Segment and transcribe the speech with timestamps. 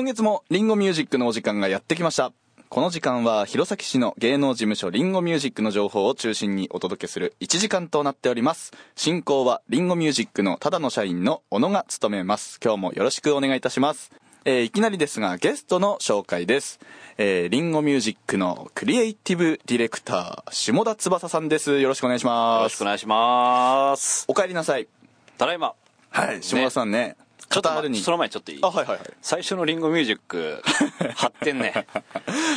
[0.00, 2.32] 今月もリンゴミュージックのお時間がやってきました。
[2.70, 8.72] この時間は弘前市の芸能事務所リンゴミュージックの情報を中心にお届けする1時間となっております。
[8.96, 12.58] 進行はリンゴミュージックのただの社員の小野が務めます。
[12.64, 14.10] 今日もよろしくお願いいたします。
[14.46, 16.80] えーいきなりですがゲストの紹介です。
[17.18, 21.78] えーリンゴミュージックのクリエイティブディレクター、下田翼さんです。
[21.78, 22.62] よろしくお願いしよます。
[22.62, 24.24] ろしくお願いします。
[24.28, 24.88] お帰りなさい。
[25.36, 25.74] ただいま。
[26.08, 27.16] はい、下田さんね、
[27.50, 27.98] ちょっとカタールに。
[28.00, 28.58] その前にちょっといい？
[28.62, 29.10] あ、はいはいはい。
[29.20, 30.62] 最初のリンゴミュージック、
[31.16, 31.86] 発展ね。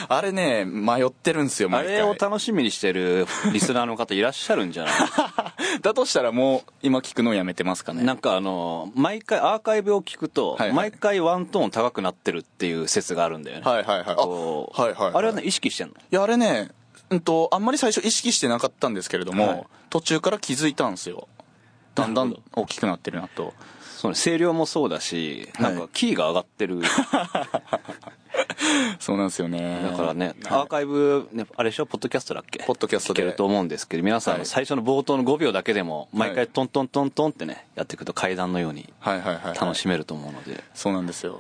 [0.08, 4.94] あれね、迷ってるんですよ、あ毎回れを楽しみにしてるリスナーの方いらっしゃるんじゃない？
[5.82, 8.04] だとしたらもう今聞くのやめてますかね。
[8.04, 13.64] なんかあの、毎回アーカイブを聞くと、はいはい毎回ワントーン高くなってるっていう説があるんだよね。
[13.66, 14.08] はいはいはい。
[14.10, 15.94] あ、はいはいはいあれはね、意識してんの？
[15.96, 16.70] いや、あれね、
[17.10, 21.28] うんと、あんまり最初意識してなかったんですけれども、はい途中から気づいたんですよ。
[21.94, 23.54] だんだん大きくなってるなと。
[24.04, 26.82] そうね、声量もそうだし、はいなんかキーが上がってる。
[29.00, 29.80] そうなんですよね。
[29.82, 31.86] だからね、はいアーカイブ、ね、あれでしょ？
[31.86, 32.62] ポッドキャストだっけ？
[32.66, 38.92] ポッドキャストで聞けると思うんですけど、皆さん最初の冒頭の5秒だけでも、毎はい回トントントントンってね、やっていくと階段のように。
[39.06, 40.62] 楽しめると思うので。
[40.74, 41.40] そうなんですよ。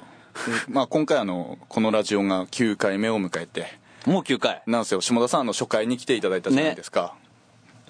[0.68, 4.62] でまあ今回あの、このラジオが9回目を迎えて、もう9回。
[4.68, 7.16] なんですよ、下田さんあの初回に来ていただいたじゃないですか。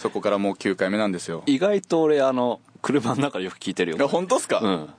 [0.04, 1.44] そこからもう9回目なんですよ。
[1.46, 4.08] 意外と俺、あの、車の中でよく聞いてるいや、よ。
[4.10, 4.60] 本当っすか？
[4.62, 4.90] うん。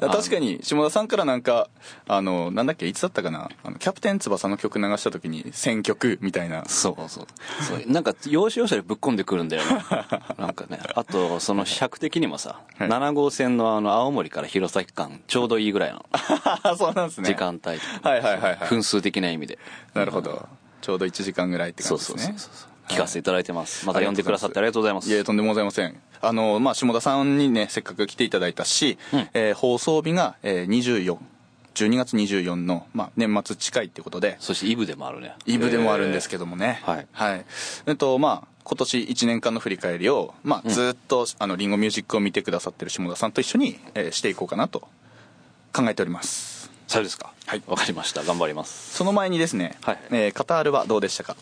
[0.00, 1.68] 確かに下田さんからなんか
[2.08, 3.48] あのなんだっけいつだったかな？
[3.62, 7.26] あのキャプテン翼の曲流した時に選曲みたいなそうそう。
[7.62, 9.84] そうなんか、要所要所でぶっ込んでくるんだよね。
[10.36, 10.80] なんかね。
[10.94, 16.04] あと、その尺的にもさ、はい7号線のあの、青森から弘前間、ちょうどいいぐらいの
[16.76, 17.78] そうなんですね時間帯。
[18.02, 19.58] はいはいはいはい分数的な意味で。
[19.94, 20.46] なるほど
[20.82, 22.68] ちょうど1時間ぐらいってそう感じですねそうそうそう。
[22.88, 23.86] 聞かせていただいてます。
[23.86, 25.10] また呼んでくださってありがとうございます。
[25.10, 25.96] いえとんでもございません。
[26.20, 29.28] あのまあ下田さんにねせっかく来ていただいたし、うん。
[29.34, 31.16] えー放送日が、えー、24
[31.74, 34.36] 12月24の、まあ、年末近いってことで。
[34.38, 35.34] そしてイブでもあるね。
[35.44, 37.06] イブでもあるんですけどもね、はい。
[37.12, 37.44] はい。
[37.86, 44.88] えっとまあ今年1年間の振り返りを、まあ、ずっと、あのリンゴミュージックを見てくださってる下田さんと一緒に、えーしていこうかなと
[45.72, 46.70] 考えております。
[46.86, 47.32] そうですか。
[47.46, 47.62] はい。
[47.66, 48.22] わかりました。
[48.22, 48.94] 頑張ります。
[48.96, 49.98] その前にですね、はい。
[50.12, 51.36] えーカタールはどうでしたか？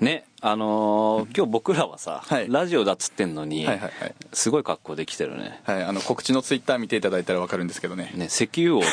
[0.00, 5.60] ね、あのー今日僕らはさ、はいラジオだっつってんのに、はいはいはいすごい格好できてるね。
[5.64, 8.86] はいあの告知のツイッター見ていただいたら分かるんですけどねね、石油王と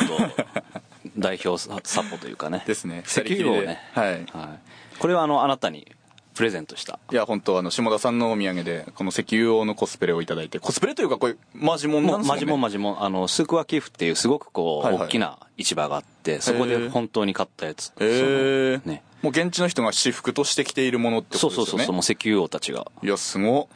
[1.17, 2.63] 代表ササポというかね。
[2.67, 3.79] ですね石油王ね。
[3.93, 4.99] はいはい。
[4.99, 5.87] これはあの、あなたに
[6.41, 6.97] プレゼントした。
[7.11, 17.89] いや本当あの下田さんのお土産でこの石油王のコスプレをいただいてコスプレというかこれマジモンなですよマジモンマジモン、あの、スークワキフっていうすごくこう、はいはい大きな市場があって、そこで本当に買ったやつ。
[17.89, 19.03] へえそのね。
[19.21, 22.87] もう現地の人が私服として着ているものってことですよねそうそうそうそう、もう石油王たちが。
[23.03, 23.67] いやすごっ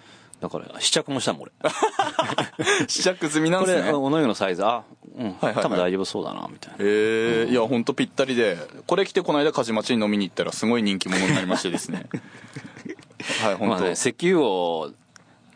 [0.41, 1.51] だから、試着もしたもん俺。
[2.87, 4.83] 試着済みなんこれ、ですねおの湯のサイズ、あ、
[5.17, 6.77] うん、はいはい多分大丈夫そうだな、みたいな。
[6.79, 7.49] えー。
[7.49, 12.07] いや本当ぴったりでこれ着てこの間梶町に飲みに行ったらすごい人気者になりましてですね。
[13.41, 14.91] はい本当、まあね、石油王、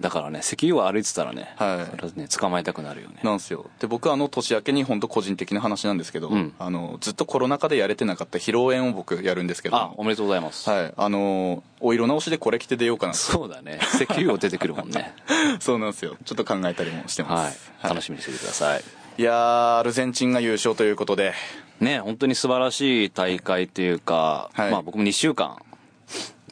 [0.01, 1.91] だからね、石油王歩いてたらね、はい。
[1.91, 3.19] それはね、捕まえたくなるよね。
[3.21, 3.69] なんですよ。
[3.79, 6.53] で僕あの年明けに本当個人的な話なんですけど、うん。
[6.57, 9.75] あのずっとコロナ禍でやれてなかった披露宴を僕やるんですけど。
[9.75, 10.69] あ、おめでとうございます。
[10.69, 10.93] はい。
[10.95, 13.19] あのお色直しでこれ着て出ようかなと。
[13.19, 13.79] そうだね。
[13.95, 15.13] 石油王出てくるもんね。
[15.59, 16.15] そうなんですよ。
[16.23, 17.51] ちょっと考えたりもしてまはい。
[17.51, 17.71] す、。
[17.83, 18.83] 楽しみにしててください。
[19.19, 21.33] いやーアルゼンチンが優勝ということで。
[21.81, 24.71] ね、本当に素晴らしい大会というか、はい。
[24.71, 25.57] まあ僕も2週間、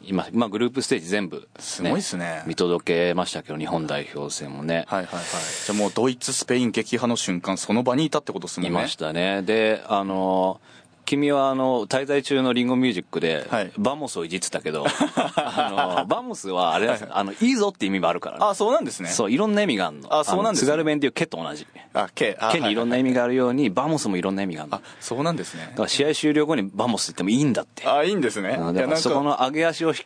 [0.03, 2.44] 今、今グループステージ全部、すごいっすね。
[2.45, 5.23] 見届けましたけど、日本代表戦もね、はいはいはい。
[5.66, 8.77] じゃあもうドイツスペイン撃破の瞬間その場にいたってことですもんね。
[8.77, 9.44] いましたね。
[9.44, 10.59] で、あの、
[11.07, 14.85] 君はあの、滞在中のリンゴミュージックで、はい vamos をいじってたけど、
[15.16, 18.45] あの、 vamos はあれなんですよあの、いいぞって意味もあるからね。
[18.45, 20.13] あそうなんですねそう、いろんな意味があるの。
[20.13, 21.66] あそうなんですね津軽弁でいうケと同じ。
[21.94, 24.78] あケあケにいろんな意味があるように、 vamos もいろんな意味があるの。
[24.78, 27.88] あそうなんですねだから試合終了後に vamos って言ってもいいんだって。
[27.88, 29.97] あいいんですねうんだからそこの上げ足を引っ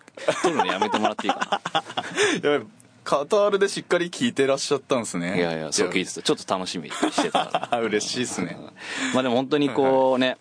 [0.44, 1.62] 取るのやめてもらっていいか
[2.44, 2.62] やばい
[3.04, 5.38] カタールでしっかり聞いてらっしゃったんですねな。
[5.38, 6.22] いやいや、そう聞いてた。
[6.22, 7.78] ちょっと楽しみにしてたから。
[7.78, 8.58] あ 嬉しいですね
[9.14, 10.38] まあでも本当にこうね、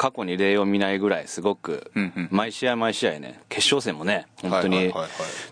[0.00, 1.92] 過去に例を見ないぐらいすごく
[2.30, 4.94] 毎試合毎試合ね、決勝戦もね、本当に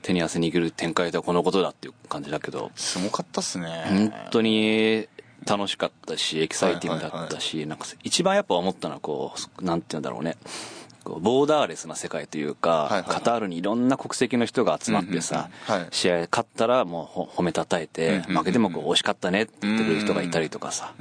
[0.00, 3.84] 手に汗握る展開とはこのことだっていう感じだけど、すごかったっすね。
[3.86, 5.06] 本当に
[5.46, 10.38] 楽しかったし、エキサイティングだったし、なんか一番やっぱ思ったのはこう、なんて言うんだろうね。
[11.08, 15.48] こうボーダーレスな世界というか、カタールにいろんな国籍の人が集まってさ、
[15.90, 20.92] 試合勝ったらもうほ褒めたたえて、負けてもこう惜しかったねって言ってくれる人がいたりとかさ、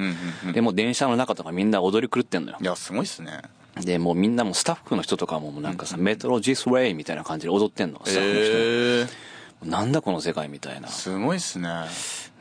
[0.53, 2.57] でもう電車の中とかみんな踊り狂ってんのよ。
[2.61, 3.41] いやすごいっすね。
[3.81, 9.26] でもうみんなもスタッフの人とかもなんかさ、メトロジスウェイみたいな感じで踊ってんのスタッフの人、ええ
[9.63, 11.69] なんだこの世界みたいな、すごいっすね。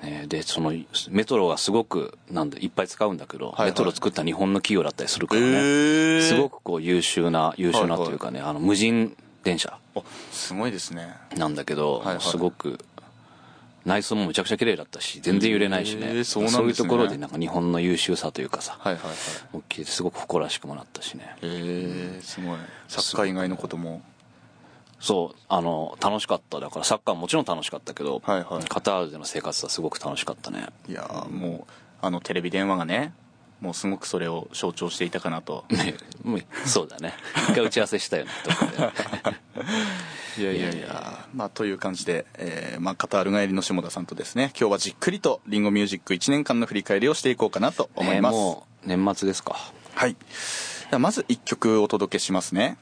[0.02, 0.72] ね、でその
[1.08, 3.70] メトロがすごくなんでいっぱい使うんだけど、はいはい。
[3.70, 6.20] メトロ作った日本の企業だったりするからね、へー。
[6.20, 9.78] すごくこう優秀な優秀なというかね、あの無人電車。
[9.94, 11.14] あすごいですね。
[11.36, 12.20] なんだけど、はいはい。
[12.20, 12.78] すごく
[13.86, 16.68] 内装もむちゃくちゃ綺麗だったし全然揺れないしね、へーそうなんですね。
[16.68, 19.14] いうところでなんか日本の優秀さというかさ、はいはいはい。
[19.54, 20.02] 大きいです。
[20.02, 21.36] ごく誇らしくもなったしね。
[21.40, 22.58] へえすごい。
[22.88, 24.02] サッカー以外のことも
[25.06, 26.58] そうあの楽しかった。
[26.58, 28.64] だからサッカーももちろん楽しかったけど、はいはい。
[28.64, 30.66] カタールでの生活はすごく楽しかったね。
[30.88, 31.72] いやーもう
[32.02, 33.14] あのテレビ電話がね
[33.60, 35.64] もうすごくそれを象徴していたかなと。
[36.66, 37.14] そうだね。
[37.50, 38.32] 一回打ち合わせしたよね。
[40.38, 41.28] いやいやいや。
[41.32, 49.56] まあという感じで、えーまあ、カタール帰りの下田さんとですね今日はじっくりとリンゴミュージック1年間の振り返りをしていこうかなと思います、ねもう年末ですか。
[49.94, 50.14] はい。
[50.14, 50.16] で
[50.90, 52.76] はまず1曲お届けしますね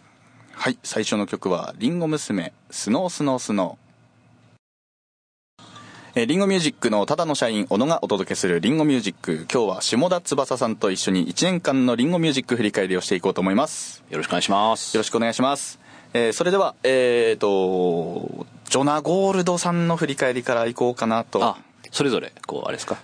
[0.57, 5.63] はい最初の曲はリンゴ娘スノースノースノー。
[6.17, 9.47] えーリンゴミュージックのただの社員小野がお届けするリンゴミュージック。
[9.53, 14.03] 今日は下田翼さんと一緒に1年間のリンゴミュージック振り返りをしていこうと思います。
[14.11, 14.97] よろしくお願いします。
[14.97, 15.79] よろしくお願いします。
[16.15, 21.45] えーそれでは、えーと、ジョナ・ゴールドさんの振り返りからいこうかなと。
[21.45, 21.59] あ
[21.91, 22.97] それぞれこうあれですか？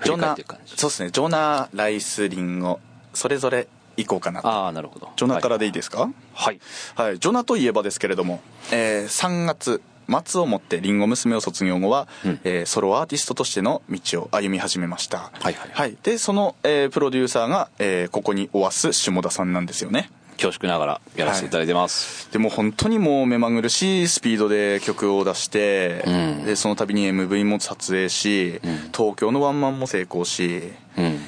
[0.00, 0.36] 振ジョナ
[0.66, 2.78] そうですね、ジョナ、ライス、リンゴ、
[3.14, 4.48] それぞれいこうかなと。
[4.48, 5.10] ああなるほど。
[5.16, 6.10] ジョナからでいいですか？
[6.34, 6.60] はい、
[6.94, 8.40] はい、ジョナといえばですけれども、
[8.72, 9.80] えー3月
[10.22, 12.40] 末をもってリンゴ娘を卒業後は、うん。
[12.44, 15.30] えーソロアーティストとしての道を歩み始めました。
[15.40, 20.10] はいはいで、その、えープロデューサーが、えーここにおわす下田さんなんですよね。
[20.36, 26.44] 恐縮ながらやらせていただいてます、でも本当にもう目まぐるしいスピードで曲を出して、うん。
[26.44, 28.90] でその度に MV も撮影し、ん。
[28.92, 31.20] 東京のワンマンも成功しうん。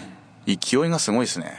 [0.46, 1.46] 勢いがすごいですね。
[1.46, 1.52] で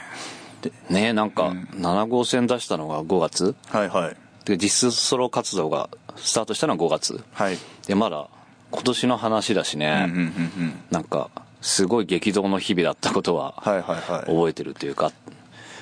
[0.89, 3.55] ねなんか7号線出したのが5月。
[3.69, 4.17] はいはい。
[4.45, 7.23] で実質ソロ活動がスタートしたのは5月。
[7.33, 7.57] はい。
[7.85, 8.27] でまだ
[8.71, 10.25] 今年の話だしね、うんうんうんう
[10.69, 10.73] ん。
[10.91, 11.29] なんか
[11.61, 15.11] すごい激動の日々だったことは覚えてるというか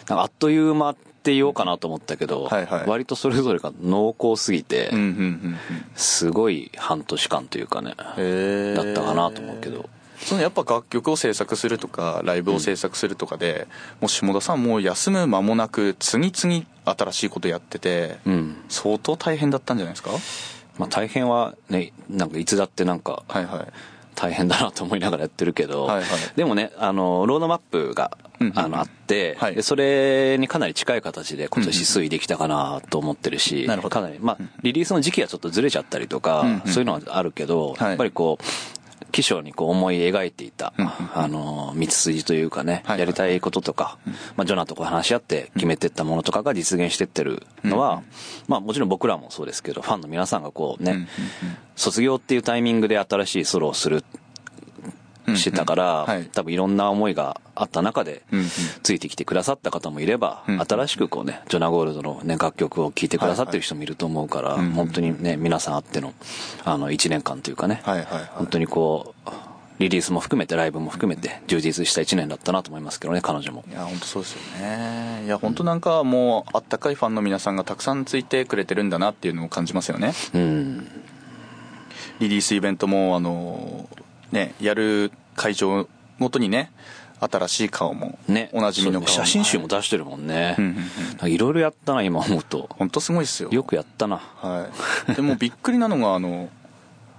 [0.08, 2.88] なんかあっという間って言おうかなと思ったけど、はいはい。
[2.88, 5.58] 割とそれぞれが濃厚すぎて、うんうんうん
[5.96, 13.68] すごい半年間というかね、だったかなと思うけどそのやっぱ楽曲を制作するとかライブを制作するとかで、
[14.02, 18.58] もう下田さんもう休む間もなく次々新しいことやってて、うん。
[18.70, 20.12] 相当大変だったんじゃないですか？
[20.78, 23.68] まあ大変はねなんかいつだってなんかはいはい。
[24.18, 26.08] 大変だなと思いながらやってるけど、はいはい。
[26.38, 28.60] でもねあのロードマップが、うんうんうん。
[28.60, 29.56] あのあって、はい。
[29.56, 33.94] でそれにかなり近い形で今年推移できたかなと思ってるし、なるほど。
[33.94, 36.72] かなりまあリリースの時期はちょっとずれちゃったりとか、うんうん。
[36.72, 37.90] そういうのはあるけど、はい。
[37.90, 38.44] やっぱりこう
[39.16, 40.74] 起承にこう思い描いていた、
[41.14, 43.98] あの道筋というかね、やりたいこととか、
[44.36, 48.04] まあ、ジョナとこう話し合って決めてったものとかが実現してってるのは、
[48.50, 51.08] まあもちろん僕らもそうですけどファンの皆さんがこうね、
[51.78, 54.04] 卒業っていうタイミングで新しいソロをする
[55.36, 56.26] してたから、うんうんはい。
[56.26, 58.46] 多分いろんな思いがあった中で、うんうん。
[58.84, 64.70] ついてきてくださった方もいれば、うん新しくこうねジョナ・ゴールドの、ね、楽曲を聴いてくださってる人もいると思うから、はいはい。
[64.72, 66.14] 本当にね皆さんあっての
[66.64, 68.26] あの1年間というかね、はいはいはい。
[68.36, 69.30] 本当にこう
[69.80, 73.66] リリースも含めてライブも含めて充実した1年だったなと思いますけどね彼女も。
[73.70, 75.24] いや本当そうですよね。
[75.26, 80.14] いや本当なんかもうあったかいファンの皆さんがたくさんついてくれてるんだなっていうのを感じますよね。
[80.34, 80.88] うん。
[82.20, 83.90] リリースイベントもあの
[84.32, 85.88] ねやる会場
[86.20, 86.72] ごとにね
[87.20, 89.08] 新しい顔も、ねおなじみの顔も。
[89.08, 90.58] 写真集も出してるもんね、
[91.24, 92.70] いろいろやったな今思うと。
[92.78, 93.50] 本当すごいですよ。
[93.52, 94.18] よくやったな。
[94.18, 94.70] は
[95.10, 95.16] い。
[95.16, 96.50] でもびっくりなのがあの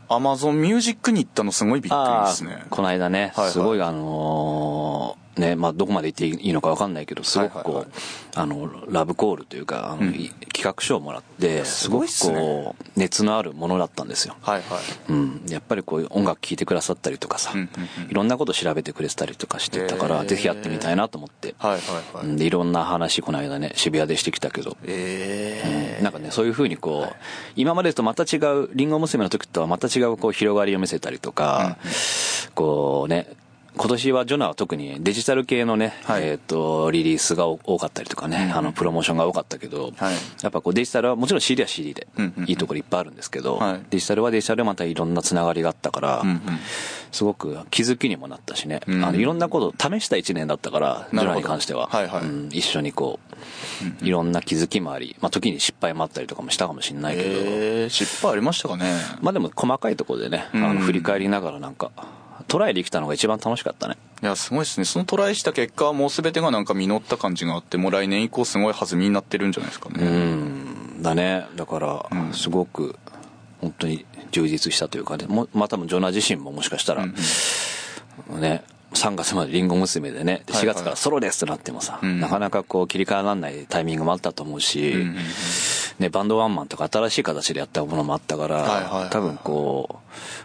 [0.08, 2.64] アマゾンミュージックに行ったのすごいびっくりですね。
[2.70, 3.52] この間ね、はいはい。
[3.52, 7.84] すごいあのーねまあ、どこまで言っていいのか分かんないけどすごくこう、はい。
[7.84, 10.14] はいはいあのラブコールというかあの、うん。
[10.14, 15.12] い企画書をもらってすすごくこう熱のあるものだったんですよ、はいはい。
[15.12, 17.68] うん、やっぱりこういう音楽聴いてくださったりとかさ、うんうん
[18.04, 18.10] うん。
[18.10, 21.80] いろんなこと調べてくれてたりとかしてたから、ぜひやってみたいなと思って、はいはい
[22.16, 22.36] はい、うん。
[22.36, 27.14] でいろんな話この間ね渋谷でしてきたけど、ええなんかねそういうふうにこう、
[27.56, 31.78] 今までとまた違うりんご娘の時とはまた違うこう広がりを見せたりとか、
[32.54, 33.34] こうね
[33.78, 36.23] 今年はジョナは特にデジタル系のね、はい。
[36.25, 40.14] えっ、とリリースが多かったりとかね、あのプロモーションが多かったけど、はい。
[40.42, 42.49] やっぱこうデジタルはもちろん CD は CD でうんうんうん。
[42.49, 43.80] いいところいっぱいあるんですけど、はい。
[43.90, 46.40] デジタルはデジタルでまたいろんなつながりがあったから、うんうん。
[47.12, 52.23] すごく気づきにもなったしね、うんあのいろんなことを試した1年だったからジョナに関しては、はいはい。
[52.23, 53.21] うん一緒にこ
[54.02, 58.87] ういろんな気づきもあり、まあ、時に失敗もあったりとかもしたかもしれないけど、ええ失敗ありましたかね。
[59.21, 60.75] まあでも細かいところでね、あうん。
[60.76, 61.90] の振り返りながらなんか
[62.48, 63.96] トライできたのが一番楽しかったね。
[64.22, 64.84] いやすごいですね。
[64.84, 71.02] そのトライした結果もう全てがなんか実った感じがあってもう来年以降すごい弾みになってるんじゃないですかうねん。
[71.02, 71.46] だね。
[71.56, 72.32] だからうん。
[72.32, 72.98] すごく
[73.60, 75.26] 本当に充実したというかね。
[75.26, 77.14] もまあ多分ジョナ自身ももしかしたら、ね
[78.96, 80.42] 3月までリンゴ娘でね。
[80.46, 80.74] で4はいはい。
[80.74, 82.20] 月からソロですってなってもさ、うん。
[82.20, 84.94] なかなかこう切り替えられないタイミングもあったと思うし、
[85.98, 89.96] ね、バンドワンマンとか新しい形でやったものもあったから、多分こう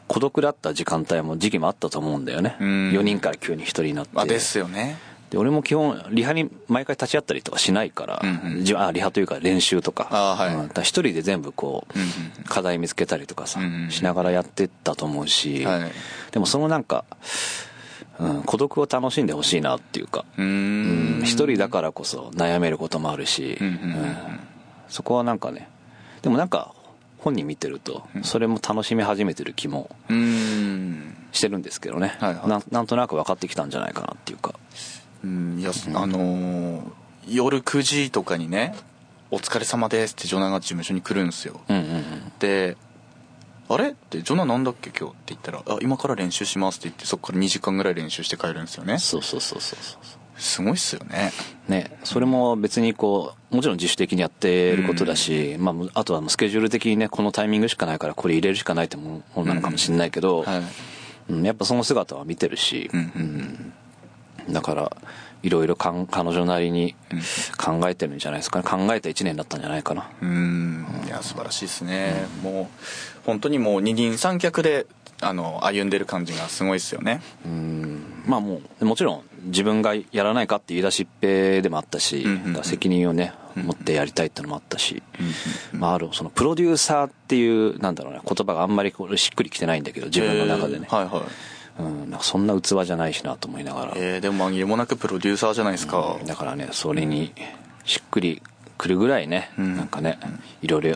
[0.08, 2.68] 孤独だった時間帯も時期もあったと思うんだよね、うん。
[2.92, 4.12] 4人から急に1人になって。
[4.14, 4.98] まあですよね。
[5.30, 8.30] で俺も基本リハに毎回立ち会ったりとかしないから、うん
[8.60, 8.78] うん。
[8.78, 10.10] あリハというか練習とか。
[10.12, 10.56] あーはい。
[10.56, 10.68] うん。
[10.68, 12.12] だから一人で全部こう、うんうん
[12.52, 13.92] 課題見つけたりとかさ、うんうん。
[13.92, 15.92] しながらやってったと思うし、はい。
[16.32, 17.06] でもそのなんか、
[18.22, 20.26] うん、孤独を楽しんでほしいなっていうか。
[20.38, 21.22] うん。
[21.22, 24.40] ん一人だからこそ悩めることもあるし、うんうん
[24.90, 25.70] そこはなんかね。
[26.22, 26.74] でもなんか
[27.18, 29.90] 本人見てるとそれも楽しみ始めてる気も
[31.32, 32.48] してるんですけどね、はいはい。
[32.48, 34.54] なんなんとなく分かってきたんじゃないかなっていうか。
[35.24, 35.58] うん。
[35.60, 38.76] いや、あのー夜9時とかにね
[39.30, 41.62] 「お疲れ様です」ってジョナが事務所に来るんですよ。
[41.70, 42.32] うんうんうん。
[42.40, 42.78] で
[43.70, 44.90] 「あれ?」って「ジョナなんだっけ？
[44.92, 48.98] 今日」って言ったら「あ今から練習します」って言ってそこから2時間ぐらい練習して帰るんですよね。
[49.00, 50.00] そうそうそうそうそう
[50.38, 51.32] すごいっすよね。
[51.68, 60.64] ね、それも別にこうもちろん自主的にやってることだし、まあ、あとはスケジュール的にねこのタイミングしかないからこれ入れるしかないってものなのかもしれないけど、はい。
[61.30, 63.74] うんやっぱその姿は見てるし、うん。
[64.48, 64.54] うん。
[64.54, 64.98] だから
[65.44, 66.96] いろいろかん彼女なりに
[67.58, 68.64] 考えてるんじゃないですかね。
[68.64, 70.10] 考えた1年だったんじゃないかな。
[70.22, 71.04] うーん。
[71.06, 74.86] いや素晴らしいですね、もう本当にもう二人三脚で
[75.22, 77.22] あの歩んでる感じがすごいですよね。
[77.46, 78.24] うん。
[78.26, 85.02] まあもうもちろん自分がやらないかって言い出しっぺでもあったし、うんうん責任をね持ってやりたいってのもあったし、
[85.74, 90.88] まあ、あるそのプロデューサーっていうなんだろうね言葉があんまりしっくりきてないんだけど自分の中でね。
[90.90, 91.22] え、ーはいはい
[91.80, 97.34] うん、なんかそんな器じゃないしなと思いながら、えー、でも紛れもなくプロデューサーじゃないですか、だからねそれに
[97.86, 98.42] しっくり
[98.78, 99.78] くるぐらいね、ん。
[99.78, 100.18] なんかね
[100.64, 100.90] いろいろ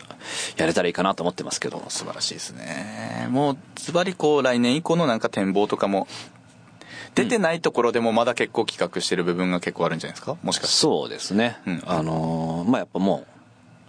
[0.58, 1.84] やれたらいいかなと思ってますけど。
[1.88, 3.28] 素晴らしいですね。
[3.30, 6.08] もうズバリこう来年以降のなんか展望とかも
[7.14, 10.36] 出てないところでもまだ結構企画してる部分が結構あるんじゃないですか？
[10.42, 10.78] もしかして。
[10.78, 11.84] そうですね、うん。
[11.86, 13.26] あのーまあやっぱも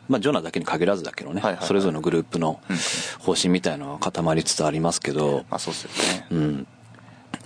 [0.09, 1.66] うまあジョナだけに限らずだけどね、はいはいはい。
[1.66, 2.76] それぞれのグループのうん。
[3.21, 6.26] 方針みたいなのは固まりつつありますけど、まあそうっすよね。
[6.31, 6.66] うん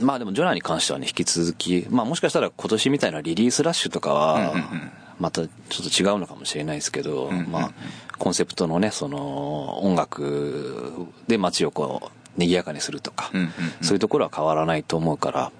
[0.00, 4.90] まあでもジョナに関してはね引き続きまあもしかしたら今年みたいなリリースラッシュとかはうんうんうん。
[5.18, 5.50] またちょっ
[5.90, 7.72] と違うのかもしれないですけど、んうんまあ
[8.18, 13.52] コンセプトのねその音楽で街をこう賑やかにするとか、うんうんうん。
[13.82, 15.52] そういうところは変わらないと思うから、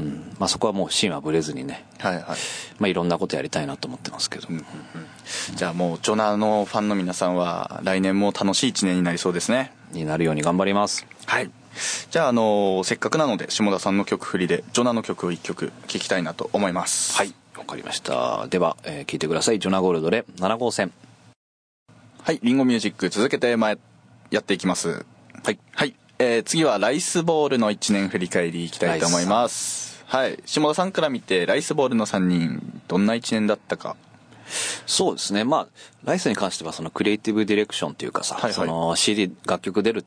[0.00, 0.34] うん。
[0.38, 2.24] まあ、そこはもう芯はぶれずにね、はいはい。
[2.78, 4.48] まあ、いろんなことやりたいなと思ってますけど、
[5.54, 9.72] じゃあもうジョナのファンの皆さんは来年も楽しい一年になりそうですね。
[9.92, 11.06] になるように頑張ります。
[11.26, 11.50] はい
[12.10, 17.16] じゃああのせっかくなので下田さんの曲振りでジョナの曲を1曲聴きたいなと思います。
[17.16, 18.46] はいわかりました。
[18.48, 19.58] では、えー聞いてください。
[19.58, 20.92] ジョナゴールドで7号線。
[22.22, 23.78] はい、リンゴミュージック続けて前
[24.30, 25.04] やっていきます。
[25.42, 25.58] はい。
[25.74, 30.04] はい、えー、次はライスボールの1年振り返りいきたいと思います。
[30.06, 33.96] はい、下田さんから見てライスボールの3人どんな1年だったか？
[34.86, 35.44] そうですね。
[35.44, 35.68] まあ
[36.04, 38.52] ライスに関してはそのクリエイティブディレクションというかさ、はいはい。
[38.54, 40.04] その CD 楽曲出る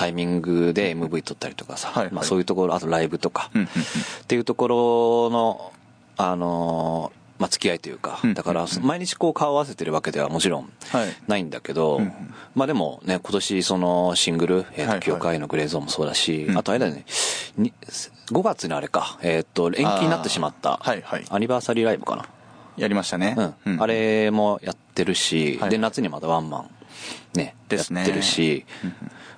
[0.00, 2.14] タイミングで MV 撮ったりとかさ、はいはい。
[2.14, 3.70] まあ、そういうところあとライブとか、うんうんうん。
[3.70, 5.72] っていうところの
[6.16, 11.08] あのーまあ、付き合いというか、うんだから毎日こう顔を合わせてるわけではもちろんはい。
[11.26, 12.12] ないんだけど、うんうん。
[12.54, 15.00] まあでもね今年そのシングル「えーはいはい。
[15.00, 17.04] と教会のグレーゾーン」もそうだし、うんあとあれだよね
[17.58, 17.72] に
[18.32, 21.24] 5月にあれか、えーっと延期になってしまったあーはいはい。
[21.30, 22.24] アニバーサリーライブかな、
[22.76, 23.36] やりましたね。
[23.66, 23.82] うん。
[23.82, 25.70] あれもやってるし、はい。
[25.70, 26.70] で夏にまたワンマン
[27.34, 28.00] ねですね。
[28.02, 28.66] やってるし、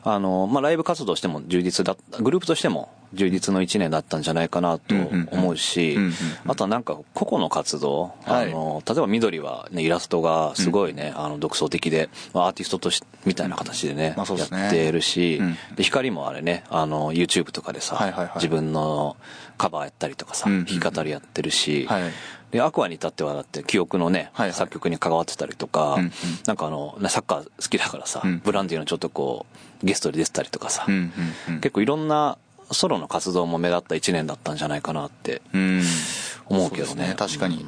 [0.05, 4.95] あのまあ、ライブ活動しても充実だったグループとしても充実の1年だったんじゃないかなと
[5.31, 5.99] 思うし、
[6.47, 8.51] あとはなんか個々の活動、はい。
[8.51, 14.61] あの例えば緑は、ね、イラストがすごいね、あの独創的で、まあ、アーティストとしみたいな形でね,、まあそうですね。
[14.61, 15.57] やってるし、うん。
[15.77, 19.17] で光もあれねあの YouTube とかでさ、自分の
[19.59, 22.03] カバーやったりとかさ、弾き語りやってるし、はい。
[22.51, 25.99] でアクアに至ってはだって記憶のね、作曲に関わってたりとか、
[26.47, 28.41] なんかあのサッカー好きだからさ、うん。
[28.45, 29.47] ブランディのちょっとこ
[29.83, 30.87] うゲストで出てたりとかさ、
[31.63, 32.39] 結構いろんな
[32.73, 35.83] ソロの活動も目立った1年だったんじゃないかなってうん。
[36.47, 37.15] 思うけどそうですね。
[37.17, 37.65] 確かに。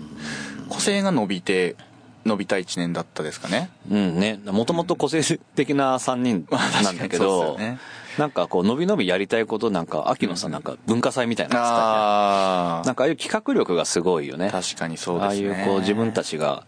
[0.68, 1.76] 個性が伸びて
[2.24, 3.70] 伸びた1年だったですかね。
[3.90, 4.40] うんね。
[4.46, 6.46] もともと個性的な3人
[6.82, 7.78] なんだけど、ね。
[8.18, 11.88] なんかこう伸び伸びやりたいことなんか秋のさなんか文化祭みたいなのやってたじゃん。
[11.88, 14.50] ああなんかああいう企画力がすごいよね。
[14.50, 15.50] 確かにそうですね。
[15.50, 16.66] ああいうこう自分たちが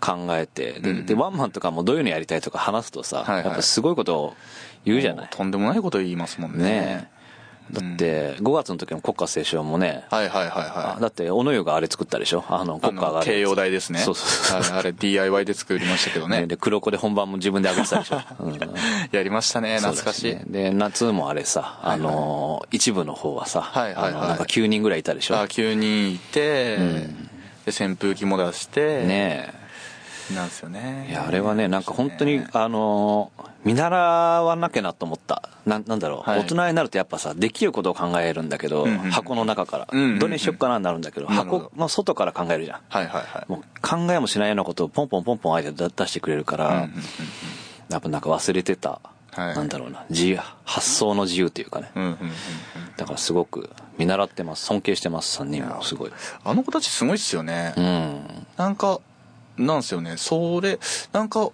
[0.00, 0.80] 考えて。
[0.80, 1.06] で,、うん。
[1.06, 3.44] でワンマンとかもどういうのやりたいとか話すとさ、はいはい。
[3.46, 4.34] やっぱすごいことを
[4.84, 5.28] 言うじゃない。
[5.30, 6.64] とんでもないこと言いますもんね。
[6.64, 7.10] ね
[7.72, 10.72] だって5月の時の国歌斉唱もね、はいはいはいはい。
[10.96, 12.44] あだって小野湯があれ作ったでしょ？
[12.48, 13.98] あのあ国歌がの、慶応大ですね。
[14.00, 14.28] そうそう
[14.62, 16.46] そうはいあれ DIY で作りましたけどね。
[16.46, 18.58] で黒子で本番も自分で上げてたでしょ、う ん
[19.12, 20.36] やりましたね、懐かしい。
[20.52, 24.12] で夏もあれさ、あのー一部の方はさ、はいはいはい。
[24.12, 25.36] あのなんか9人ぐらいいたでしょ？
[25.36, 26.76] あ、9人いて、
[27.66, 29.52] で、扇風機も出して、ね
[30.34, 31.06] なんですよね。
[31.08, 35.42] えいやあれはねなんか本当にあのー見習わなきゃなと思った。
[35.66, 36.40] ななんだろう、はい。
[36.40, 40.18] 大人になるとやっぱさできることを考えるんだけど、うんうん箱の中から、うんうんうん。
[40.20, 42.80] どれにしよっかなになるんだけど、箱の外から考えるじゃん。
[42.88, 43.52] はいはいはい。
[43.52, 46.90] もう考えもしないようなことをポンポンポンポン相手で出してくれるから、うんうんうん。
[47.90, 49.00] やっぱなんか忘れてた、
[49.32, 49.56] はい。
[49.56, 52.32] なんだろうな自由発想の自由っていうかね、うんうんうんうん。
[52.96, 53.68] だからすごく
[53.98, 56.12] 見習ってます尊敬してます3人もすごい
[56.44, 57.74] あの子たちすごいっすよね。
[57.76, 59.00] うんなんか、
[59.58, 60.16] なんすよね。
[60.16, 60.78] それ、
[61.12, 61.50] なんか、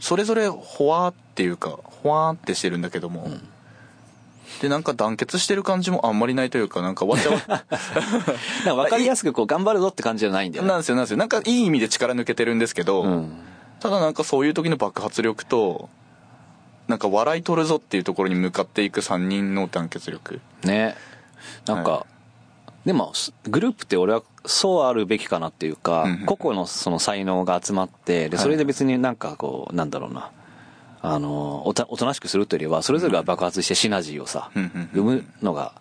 [0.00, 3.30] それぞれほわーっていうか、ほわーってしてるんだけども、
[4.60, 10.68] で、なんか団結してる感じもあんまりないというか、なんかわちゃわ なんか分かりやすくこう頑張るぞって感じじゃないんだよね。
[10.68, 11.16] なんですよ、なんですよ。
[11.16, 13.36] なんかいい意味で力抜けてるんですけど、うん。
[13.80, 15.88] ただなんかそういう時の爆発力と、
[16.88, 20.40] なんか笑い取るぞっていうところに向かっていく3人の団結力。
[20.62, 20.96] ね。
[21.66, 22.06] なんか、は
[22.86, 28.44] でもすグループって俺はそうあるべきかなっていうか、うんうん個々のその才能が集まってではい。
[28.44, 30.30] それで別になんかこうなんだろうな。
[31.02, 35.72] あのおたおとなしくするというよりはそれぞれが爆発してシナジーをさ、うんうん生むのが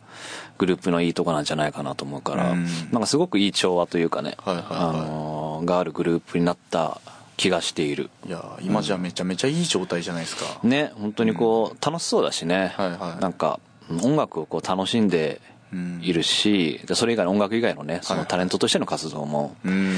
[0.60, 2.65] グループのいいとこなんじゃないかなと思うから、うん。
[2.91, 4.77] なんかすごくいい調和というかね、はいはいはい。
[4.77, 7.01] あのがあるグループになった
[7.38, 8.10] 気がしている。
[8.27, 10.60] いやー今じゃめちゃめちゃいい状態じゃないですか。
[10.63, 13.22] ね本当にこう楽しそうだしね、はいはい。
[13.22, 13.60] なんか
[14.03, 15.54] 音楽をこう楽しんでうん
[16.01, 18.24] いるし、でそれ以外の音楽以外のねそはい。
[18.24, 19.95] のタレントとしての活動もうん。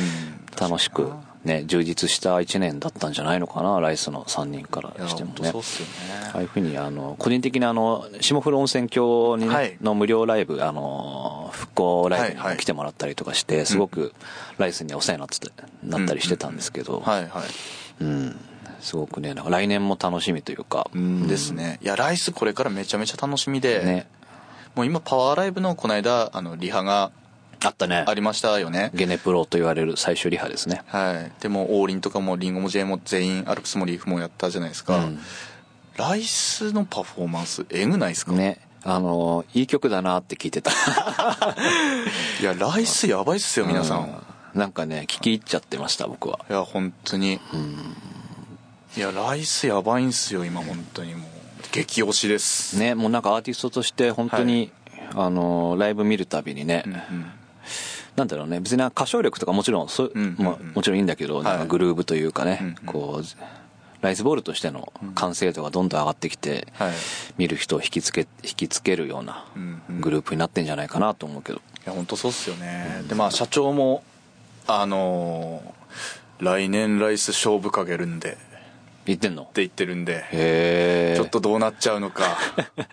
[0.59, 1.11] 楽しく
[1.45, 5.35] ね充実した1年だったんじゃないのかなライスの3人からしてもね。
[5.35, 6.31] 本当そうっすよね。
[6.33, 9.77] ああいうふうにあの個人的なあの霜降り温泉郷にね、はい。
[9.81, 14.13] の無料ライブあの復興ライブに来てもらったりとかして、すごく
[14.57, 15.51] ライスにお世話になってた
[15.83, 17.43] なったりしてたんですけど、はいは
[18.01, 18.03] い。
[18.03, 18.35] うん。
[18.81, 21.27] すごくねなんか来年も楽しみというか、うん。
[21.27, 21.77] ですね。
[21.83, 24.07] いや、ライスこれからめちゃめちゃ楽しみで、ね
[24.77, 27.11] もう今パワーライブのこの間、あの、リハが
[27.63, 28.91] あったねありましたよね。
[28.93, 31.31] ゲネプロと言われる最終リハですねはい。
[31.41, 34.97] でも、王林とかもリンゴも J も全員アルプスもリーフもやったじゃないですか。
[34.97, 35.19] うん
[35.97, 38.31] ライスのパフォーマンス、えぐないですか？
[38.31, 40.69] ねあのいい曲だなって聞いてた
[42.39, 44.01] いや、ライスやばいっすよ、皆さん。
[44.01, 44.15] うん
[44.53, 47.39] なんかね聞き入っちゃってました僕はいや、本当に。
[48.95, 51.29] いや、ライスやばいんすよ、今、本当にもう。
[51.85, 52.77] 激推しです。
[52.77, 54.71] ねもうなんかアーティストとして本当に、
[55.13, 57.01] あのライブ見るたびにね、うんうん。
[58.15, 60.45] なんだろうね別に歌唱力とかもちろんそう、うんうんうん。
[60.45, 62.75] まあもちろんいいんだけど、なんかグルーブというかね、うんうん。
[62.85, 63.25] こう
[64.01, 66.91] ライスボールとしての完成度がどんどん上がってきて、はい。
[66.91, 66.93] い
[67.37, 70.01] 見る人を引きつけ引きつけるようなうんうん。
[70.01, 73.03] グループになってんじゃないかなと思うけど、や、本当そうっすよね。
[73.07, 74.03] で、まあ、社長も、
[74.67, 75.77] あのー
[76.39, 78.37] 来年ライス勝負かけるんで、
[79.07, 79.49] 言ってんの？
[79.55, 82.37] 言ってるんで、ちょっとどうなっちゃうのか。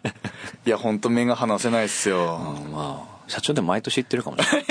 [0.66, 2.56] いや、本当目が離せないっすよ。
[2.64, 4.64] うんまあ社長でも毎年言ってるかもしれない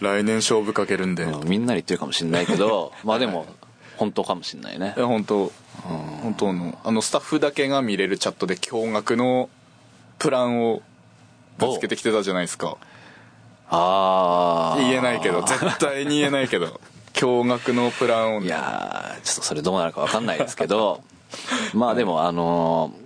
[0.00, 1.22] 来年勝負かけるんで。
[1.22, 3.46] いうんみんなに言ってるかもしれないけど まあでも
[3.96, 4.94] 本当かもしれないね。
[4.96, 5.52] や、本当。
[6.22, 9.48] 本当の、あの、スタッフだけが見れるチャットで驚愕の
[10.18, 10.82] プランを
[11.58, 12.76] ぶつけてきてたじゃないですか。
[13.70, 16.80] ああ言えないけど、絶対に言えないけど、
[17.14, 18.46] 驚愕のプランをね。
[18.46, 21.02] いやーちょっとそれどうなるか分かんないですけど
[21.74, 23.00] まあでもあのー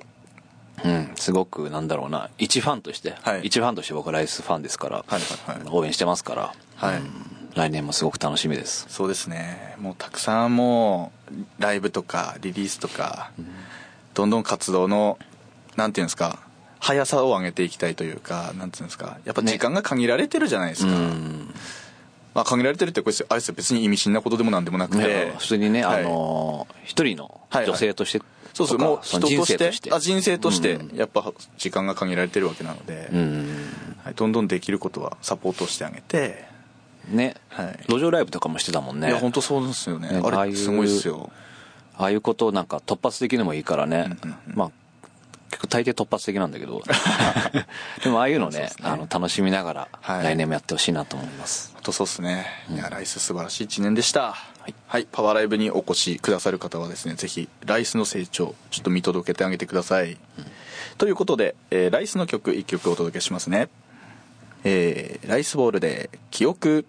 [0.84, 3.42] うんすごくなんだろうな一ファンとして、はい。
[3.44, 5.12] 一ファンとして僕はライスファンですから、はい
[5.46, 5.68] はいはい。
[5.70, 6.96] 応援してますから、はい。
[6.96, 8.84] うん来年もすごく楽しみです。
[8.88, 9.76] そうですね。
[9.78, 13.30] もうたくさんもうライブとかリリースとか、
[14.12, 15.18] どんどん活動の
[15.76, 16.40] なんていうんですか
[16.80, 21.54] 速さを上げていきたいというかなんていうんですかやっぱ時間が限られてるじゃないですうか、ん
[22.34, 23.54] まあ、限られてるってこれあれですよ。
[23.56, 26.00] 別に意味深なことでもなんでもなくて、ね普通にね、はい。
[26.00, 27.66] あのー一人のはいはい。
[27.66, 28.78] 女性として、そうそう。
[28.78, 33.48] とかもう人のとして人生あ人生としてうんやっぱ時間が限られてるわけなので、うん。
[34.02, 36.44] はい、どんどんできることはサポートしてあげて、
[37.08, 37.78] ね、はい。
[37.88, 39.08] 路上ライブとかもしてたもんね。
[39.08, 40.08] いや本当そうですよね。
[40.08, 41.30] ねあれすごいですよ。
[41.96, 44.36] ああいうことをなんか突発的でもいいからね、うんうん。
[44.56, 44.70] まあ
[45.54, 46.82] 結構大抵突発的なんだけど。
[48.02, 50.24] でもああいうのねあの楽しみながらはい。
[50.24, 54.36] 来年もやってほしいなと思います、本当そうっすね、いやライス素晴らしい1年でした。
[54.88, 60.16] はい、パワーライブにお越しくださる方はですねぜひライスの成長ちょっと見届けてあげてください、
[60.98, 63.68] ということで、えーライスの曲1曲お届けしますね。
[64.64, 66.86] えーライスボールで記憶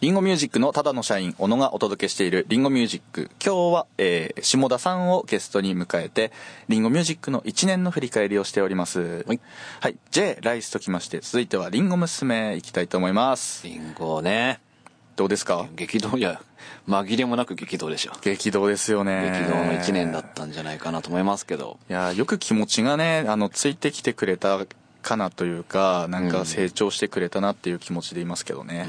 [0.00, 3.30] リンゴミュージックのただの社員、小野がお届けしているリンゴミュージック。
[3.44, 6.30] 今日は、えー、下田さんをゲストに迎えて、
[6.68, 9.24] リンゴミュージックの1年の振り返りをしております。
[9.26, 9.40] はい。
[9.80, 9.96] はい。
[10.12, 13.66] J、ライスときまして、続いてはリンゴ娘いきたいと思います。
[13.66, 14.60] リンゴね。
[15.16, 15.66] どうですか？
[15.74, 16.40] 激動、いや、
[16.88, 18.12] 紛れもなく激動でしょ。
[18.22, 19.32] 激動ですよね。
[19.32, 21.76] 激動の1年だったんじゃないかなと思いますけど。
[21.90, 24.60] いや、よく気持ちがね、あの、ついてきてくれた
[25.02, 28.86] かなというか、なんか成長してくれたなっていう気持ちでいますけどね。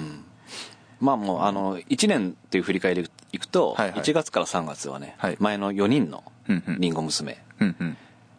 [0.99, 7.37] まあもう、あの、1年っていう振り返りでいくと、はいはい1月から3月はね、はい前の4人のうんうんリンゴ娘。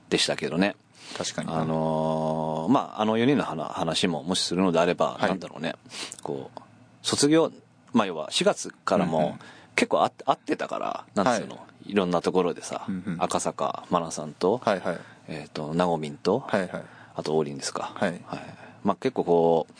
[0.09, 0.75] でしたけどね。
[1.17, 1.49] 確かに。
[1.51, 5.75] あのーまあ、あの4人の話話ももしするのであれば、はいなんだろうね、
[6.23, 6.61] こう、
[7.03, 7.53] 卒業、
[7.93, 9.39] まあ要は4月からも
[9.77, 14.99] 結構会会ってたから、なんつうの、、はいろんなところでさ、うんうん赤坂愛菜さんと、はいはい。
[15.29, 16.83] えっ、と、なごみんと、はいはい。
[17.15, 17.93] あと王林ですか。
[17.95, 18.21] はい
[18.85, 19.73] まあ結構こう、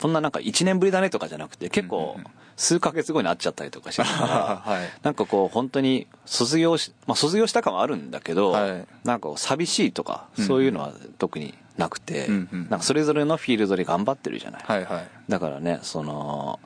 [0.00, 2.16] そんななんか1年ぶりだねとかじゃなくて、結構
[2.56, 4.28] 数ヶ月後に会っちゃったりとかしてたから、
[4.72, 4.88] はい。
[5.02, 8.86] なんかこう本当に卒業し、まあ卒業した感はあるんだけど、はい。
[9.04, 14.62] なんか寂しいとか、そういうのは特になくて、うんうんなんかそれぞれのフィールドで頑張ってるじゃない。
[14.64, 15.08] はいはい。
[15.28, 16.58] だからね、その、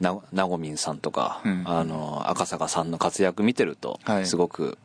[0.00, 4.26] ななごみんさんとか、うんあの、赤坂さんの活躍見てるとは、い。
[4.26, 4.76] すごく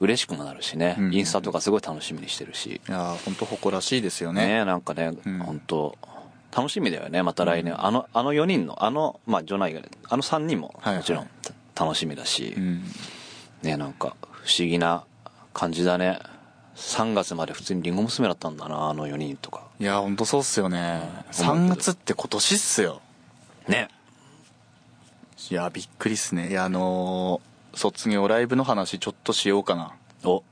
[0.00, 4.46] 嬉しくもなるしね、うんうんインスタとかすごい楽しみにしてるし、いやー、本当誇らしいですよね。
[4.46, 5.38] ねなんかね、うん。
[5.40, 5.98] 本当
[6.56, 7.84] 楽しみだよね、また来年。
[7.84, 11.28] あの、あの4人の、あの、まあ、ジョナイが、あの3人ももちろん
[11.74, 12.82] た楽しみだし、うん。
[13.62, 15.04] ねなんか不思議な
[15.52, 16.18] 感じだね。
[16.76, 19.62] 3月まで普通にリンゴ娘だったんだな、あの4人とか。
[19.80, 21.02] いやー、本当そうっすよね。
[21.38, 23.00] うん3月って今年っすよ。
[23.68, 23.88] ね。
[25.50, 26.50] いやー、びっくりっすね。
[26.50, 29.94] いや、あのー卒業ライブの話ちょっとしようかな。
[30.24, 30.44] お、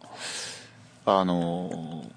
[1.07, 2.13] あのー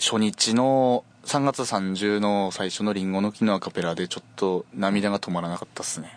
[0.00, 6.10] 初日の3月30の最初のリンゴの木のアカペラでちょっと涙が止まらなかったっすね。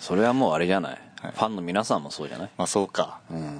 [0.00, 2.50] それはもうあれじゃない、はいファンの皆さんもそうじゃない？
[2.58, 3.20] まあそうか。
[3.30, 3.58] うん。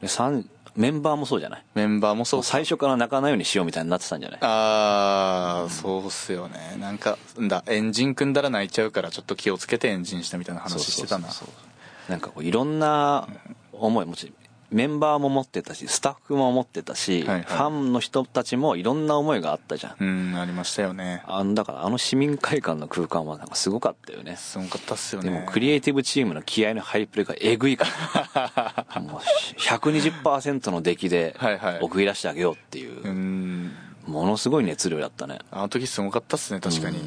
[0.00, 1.64] で、三メンバーもそうじゃない？
[1.74, 2.46] メンバーもそうか。
[2.46, 4.38] 最初から泣かないようにしようみたいになってたんじゃない？
[4.42, 6.76] あー、そうっすよね。
[6.80, 11.28] なんか、んだ、エンジン組んだら泣いちゃうからちょっと気をつけてエンジンしたみたいな話してたな。
[11.30, 13.28] そうそうそうそうなんかこういろんな
[13.72, 14.32] 思いもち
[14.70, 17.42] メンバーも持ってたしスタッフも持ってたし、はいはい。
[17.44, 21.22] ファンの人たちもいろんな思いがあったじゃん、うん、ありましたよね。
[21.26, 24.36] あのだからあの市民会館の空間はなんかすごかったよね。
[24.36, 25.30] すごかったっすよね。
[25.30, 27.86] でもクリエイティブチームの気合のハイプレがえぐいか
[28.34, 28.86] ら。
[29.00, 29.20] もう
[29.60, 31.78] 120%の出来ではいはい。
[31.80, 33.72] 送り出してあげようっていう、うん。
[34.06, 35.40] ものすごい熱量だったね。
[35.50, 36.98] あの時すごかったっすね、確かに。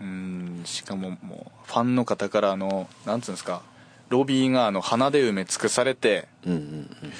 [0.00, 3.62] うん、しかももう、ファンの方からあの、なんつうんですか、
[4.08, 7.12] ロビーがあの花で埋め尽くされて、うんうんうん。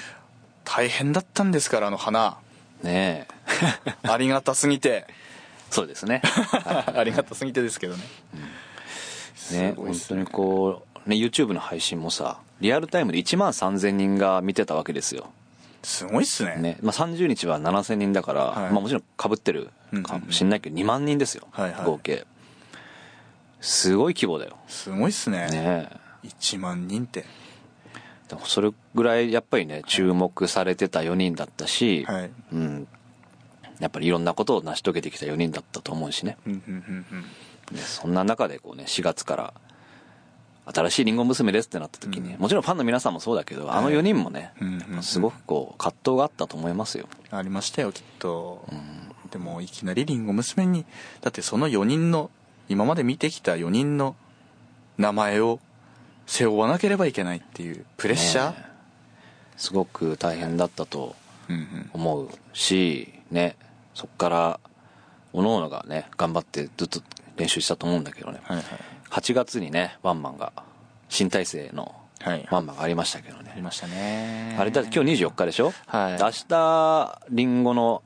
[0.63, 2.37] 大変だったんですから、あの花。
[2.83, 3.27] ね
[4.03, 4.03] え。
[4.09, 5.07] ありがたすぎて。
[5.69, 6.21] そうですね。
[6.95, 8.03] ありがたすぎてですけどね。
[9.51, 15.29] ねすごいっす本当にこう、ね、YouTube の配信もさリアルタイムで1万3000人が見てたわけですよ、
[15.83, 16.57] すごいっすね。
[16.57, 18.71] ねまあ、30日は7000人だから、はい。
[18.71, 19.69] まあ、もちろんかぶってる
[20.03, 21.85] かもしんないけど2万人ですよ、はいはい。
[21.85, 22.25] 合計。
[23.61, 24.57] すごい規模だよ。
[24.67, 25.47] すごいっすね。
[25.49, 25.89] ね
[26.23, 27.25] 1万人って。
[28.27, 32.31] でもそれぐらいやっぱりね注目されてた4人だったし、はい。
[32.53, 32.87] うん、
[33.79, 36.37] やっぱりいろんなことを成し遂げてきた4人だったと思うしね。
[36.45, 37.75] うん、うん、うん、うん。
[37.75, 39.53] ねそんな中でこうね4月から
[40.73, 45.03] 新しいりんご娘ですってなった時に、もちろんファンの皆さんもそうだけど、あの4人もね、うんうんうん。
[45.03, 47.07] すごくこう葛藤があったと思いますよ。
[47.31, 48.67] ありましたよきっと、
[49.31, 50.85] でもいきなりりんご娘に
[51.21, 52.31] だってその4人の
[52.67, 54.17] 今まで見てきた4人の
[54.97, 55.59] 名前を
[56.27, 58.67] 背負わなければいけないっていうプレッシャー、ね
[59.57, 61.15] すごく大変だったと
[61.91, 63.55] 思うしね
[63.95, 64.59] そっから
[65.33, 67.01] おのおのがね頑張ってずっと
[67.37, 68.65] 練習したと思うんだけどね、はいはい。
[69.09, 70.53] 8月にねワンマンが
[71.09, 72.47] 新体制のはい。
[72.49, 74.55] ワンマンがありましたけどね、ありましたね。
[74.59, 76.17] あれだって今日24日でしょ、はい。
[76.17, 78.01] で明日リンゴの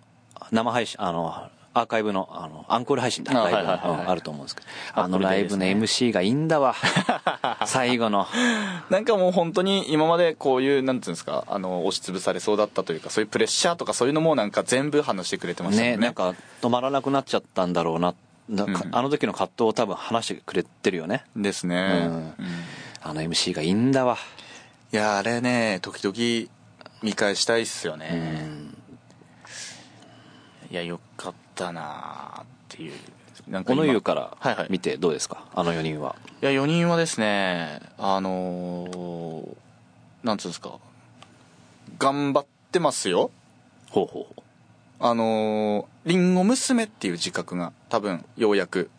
[0.52, 4.68] 生配信あのアーカイブのあのアンコール配信ライブあると思うんですけど。
[4.94, 6.76] あのライブの MC がいいんだわ。
[7.66, 8.28] 最後の。
[8.90, 15.98] なんかもう本当に今までこういうなんていうんですかあの押しつぶされそうだったというかそういうプレッシャーとかそういうのもなんか全部話してくれてましたよね。
[15.98, 18.14] ねなんか止まらなくなっちゃったんだろうな。
[18.50, 18.76] なうん。
[18.92, 21.24] あの時の葛藤を多分話してくれてるよね。
[21.36, 22.14] ですね、うん。
[22.14, 22.34] うん
[23.04, 24.18] あの MC がいいんだわ。
[24.94, 26.52] いやあれね時々
[27.02, 28.78] 見返したいっすよね、うん。
[30.70, 32.94] いやよかったなーっていう。
[33.48, 34.68] なんかこ今の湯からはいはい。
[34.70, 35.46] 見てどうですか？
[35.54, 36.16] あの4人は。
[36.42, 39.48] いや4人はですねあのー、
[40.24, 40.78] なんつうんですか。
[41.98, 43.32] 頑張ってますよ。
[43.90, 44.34] ほうほう。
[44.36, 44.44] ほ
[45.00, 48.90] あのー、リンゴ娘っていう自覚が多分ようやく。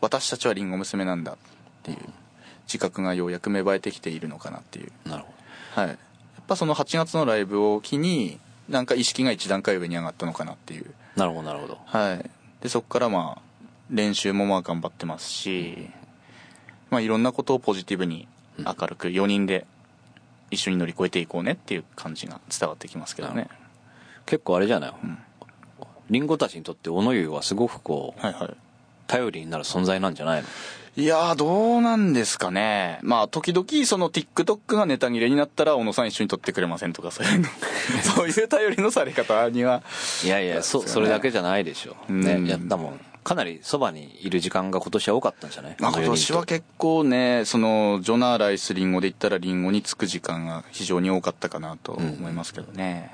[0.00, 1.36] 私たちはリンゴ娘なんだっ
[1.82, 1.98] ていう。
[2.66, 4.92] 自覚がようやく芽生えてきているのかなっていう。
[5.08, 5.24] なる
[5.74, 5.88] ほはい。
[5.90, 5.96] やっ
[6.46, 10.84] ぱその8月のライブを機になんか意識が一段階上に上がったのかなっていう。
[10.84, 11.78] どなるほどなるほど。
[11.86, 12.30] はい。
[12.60, 13.42] でそこからまあ
[13.90, 15.90] 練習もまあ頑張ってますし、
[16.90, 18.26] まあいろんなことをポジティブに
[18.58, 19.66] 明るく4人で
[20.50, 23.48] 一緒に乗り越えていこうねっていう感じが伝わってきますけどね。
[24.26, 25.18] 結構あれじゃない、ん。
[26.10, 28.56] リンゴたちにとって小野湯はすごくこうはいはい。
[29.06, 30.48] 頼りになる存在なんじゃないの？
[30.96, 33.00] いやー、どうなんですかね。
[33.02, 37.48] まあ、時々、その TikTok がネタ切れになったら、小野さん一緒に撮ってくれませんとか、そういうの、
[38.14, 39.82] そういう頼りのされ方には、
[40.24, 42.46] いやいやそそれだけじゃないでしょ、ねうん。
[42.46, 43.00] やったもん。
[43.24, 45.76] かなりそばにいる時間が今年は多かったんじゃない？
[45.80, 53.10] まあ、今年は結構ね、その、ジョナーライスリンゴで言ったら、リンゴにつく時間が非常に多かったかなと思いますけどね。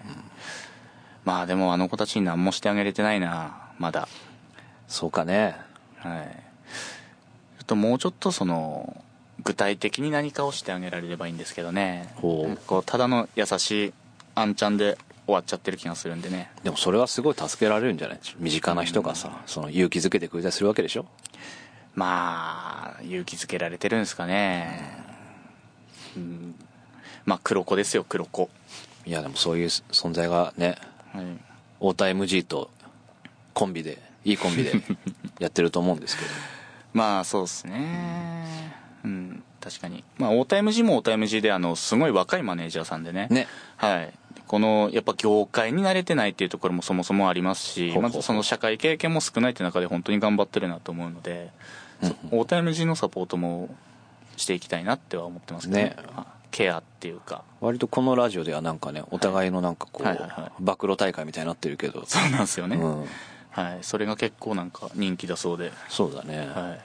[1.24, 4.06] まあ、でもあの子たちに何もしてあげれてないな、まだ。
[4.88, 5.56] そうかね。
[5.96, 6.49] はい。
[7.70, 9.02] ともうちょっとその、
[9.42, 12.12] 具体的に何かをしてあげられればいいんですけどね。
[12.20, 13.92] こうただの優しい
[14.34, 16.50] あんちゃんで終わっちゃってる気がするんでね。
[16.62, 21.06] でもそれはすごい助けられるんじゃない身近な人がさその勇気づけてくれたりするわけでしょ？
[21.94, 25.04] まあ、勇気づけられてるんですかね。
[26.16, 26.54] うん。
[27.24, 28.50] まあ、黒子ですよ、黒子。
[29.06, 30.76] いやでもそういう存在がね
[31.14, 31.24] はい。
[31.78, 32.70] 太田 MG と
[33.54, 34.72] コンビでいいコンビで
[35.38, 36.30] やってると思うんですけど
[36.92, 38.74] まあ、そうですね。
[39.04, 40.04] うん、確かに。
[40.18, 43.28] まあ、大田 MG も大田 MG で、あの、すごい若いマネージャーさんでね。
[43.30, 44.12] ねはい。
[44.46, 51.50] この、やっぱ業界に慣れてないっていうところもそもそもありますし、まずその社会経験も少ないって中で本当に頑張ってるなと思うので、
[52.02, 53.74] そ大田 MG のサポートも
[54.36, 55.84] していきたいなっては思ってますけどね。
[55.84, 57.44] ねあケアっていうか。
[57.60, 62.76] 割とこのラジオではなんかねお互いのなんかこう、暴露大会みたいになってるけどそうなんですよね。
[62.76, 63.06] うん
[63.50, 63.78] はい。
[63.82, 65.72] それが結構なんか人気だそうで。
[65.88, 66.80] そうだね、はい。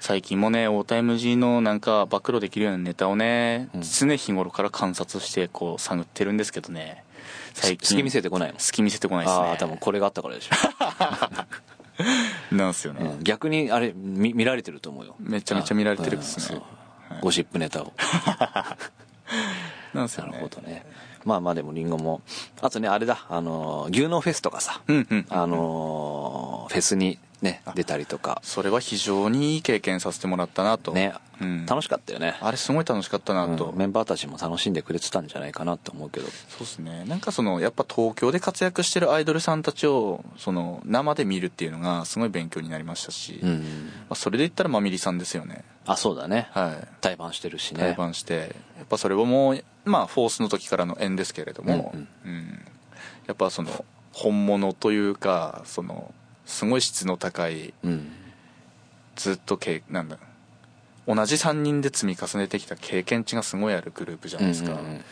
[0.00, 7.04] 最近もね、大田 MG のなんか暴露できるようなネタをね、うん常日頃から観察してこう探ってるんですけどね。
[7.54, 7.86] 最近。
[7.88, 8.58] 隙見せてこないの？
[8.58, 9.44] 隙見せてこないですね。
[9.46, 10.54] ああ多分これがあったからでしょ、
[12.54, 13.04] なんすよね。
[13.04, 17.92] うん逆にあれ見見られてると思うよめちゃめちゃ見られてるっすねうんそうゴシップネタを
[19.94, 20.32] なんすよね。
[20.32, 20.84] なるほどね
[21.24, 22.22] まあまあでもリンゴも。
[22.60, 23.26] あとねあれだ。
[23.28, 24.82] あの牛脳フェスとかさ。
[25.28, 30.92] あのフェスにね出たりとかそれは非常にいい経験させてもらったなと。
[30.92, 31.66] ね、うん。
[31.66, 33.66] 楽しかったよねあれすごい楽しかったなと。
[33.66, 37.04] うんメンバーたちも楽しんでくれてたんじゃないかなと思うけどそうですね。
[37.06, 45.64] なんかその、やっぱ東京で活躍してるアイドルさんたちを、その、生で見るっていうのがすごい勉強になりましたし、まうんあ、それで言ったらまみりさんですよね。
[45.86, 46.88] あそうだねはい。
[47.02, 52.64] 対バンしてるしね対バンして、やっぱそれはもう、まあ、フォースの時からの縁ですけれども、うんうん
[53.26, 56.12] やっぱその、本物というか、その、
[56.46, 58.12] すごい質の高い、うん。
[59.16, 60.18] ずっとけなんだ
[61.06, 65.04] 同じ3人で積み重ねてきた経験値がすごいあるグループじゃないですか、うんうんうん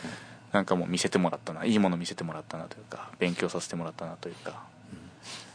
[0.51, 4.61] なんかもう見せてもらったないいもの見せてもらったなというか勉強させてもらったなというか。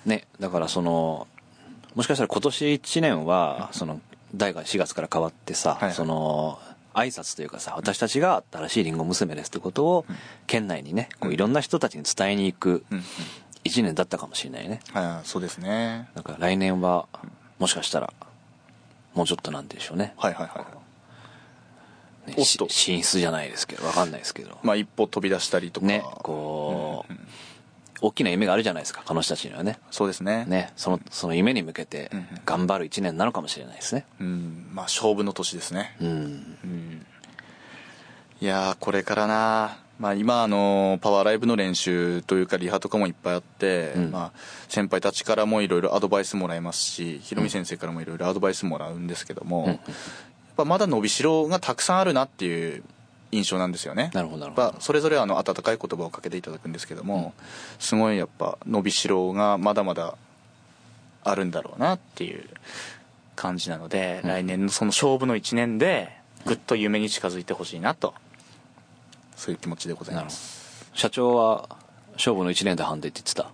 [0.05, 1.29] ねだからその
[1.95, 4.01] もしかしたら今年1年はその
[4.35, 5.95] 代が4月から変わってさ、はいはい。
[5.95, 6.59] その
[6.95, 10.05] 挨拶というかさ私たちが新しいりんご娘ですってことを
[10.49, 13.05] 県内にねこういろんな人たちに伝えに行くうんうん
[13.65, 14.81] 1年だったかもしれないね。
[14.93, 16.09] はいそうですね。
[16.15, 17.07] だから来年は
[17.59, 18.13] もしかしたら
[19.15, 20.15] もうちょっとなんでしょうね。
[20.17, 20.67] はいはいは
[22.27, 24.59] いねおっとし進出じゃないですけど分かんないですけど。
[24.63, 25.87] まあ一歩飛び出したりとか。
[25.87, 27.13] ねこう、
[28.01, 29.79] 大きな夢があるじゃないですか彼女たちにはね。
[29.91, 30.45] そうですね。
[30.47, 32.27] ねそのその夢に向けてうんうん。
[32.45, 34.07] 頑張る1年なのかもしれないですね。
[34.21, 35.97] うんまあ勝負の年ですね。
[36.01, 36.09] うん。
[36.65, 37.07] うん。
[38.41, 44.11] いやーこれからなまあ今あのパワーライブの練習というかリハとかもいっぱいあって、うん。
[44.11, 49.69] まあ先輩たちからもいろいろアドバイスもらえますしひろみ先生からもいろいろアドバイスもらうんですけども、うん
[50.59, 52.83] やっぱまだ伸びしろがたくさんあるなっていう
[53.31, 54.11] 印象なんですよね。
[54.13, 54.63] なるほどなるほど。
[54.63, 57.33] やっぱそれぞれあの温かい言葉をかけていただくんですけども、
[57.79, 60.17] すごいやっぱ伸びしろがまだまだ
[61.23, 62.45] あるんだろうなっていう
[63.37, 66.11] 感じなので、来年のその勝負の1年で
[66.45, 68.15] ぐっと夢に近づいてほしいなと
[69.39, 70.91] そういう気持ちでございます。
[70.95, 71.69] 社長は
[72.15, 73.51] 勝負の1年で判定って言ってた？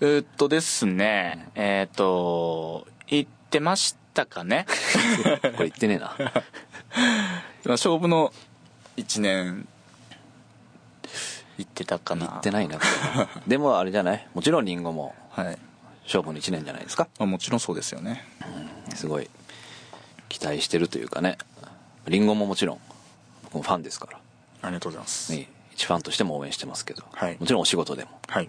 [0.00, 4.66] えーっとですねえーっと言ってましたかね？
[5.56, 6.14] これ言ってねえな。
[7.66, 8.32] 勝負の
[8.98, 9.66] 1年
[11.56, 12.26] 言ってたかな。
[12.26, 12.78] 言ってないな。
[13.46, 14.28] でもあれじゃない？
[14.34, 15.58] もちろんリンゴもはい、
[16.04, 17.08] 勝負の1年じゃないですか？
[17.18, 18.24] まあ、もちろんそうですよね。
[18.94, 19.30] すごい
[20.28, 21.38] 期待してるというかね。
[22.06, 22.80] リンゴももちろん
[23.44, 24.18] 僕もファンですから
[24.66, 27.36] ありがとうございます、ね一ファンとしても応援してますけど、はい。
[27.38, 28.48] もちろんお仕事でもはい。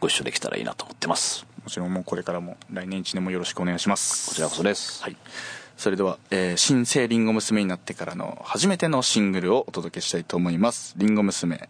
[0.00, 1.46] ご一緒できたらいいなと思ってます。
[1.62, 4.28] もちろんもうこれからも来年1年もよろしくお願いします。
[4.30, 5.02] こちらこそです。
[5.04, 5.16] はい。
[5.76, 10.94] それでは、えー新生リンゴ娘になってからの初めてのシングルをお届けしたいと思います。
[10.96, 11.68] リンゴ娘、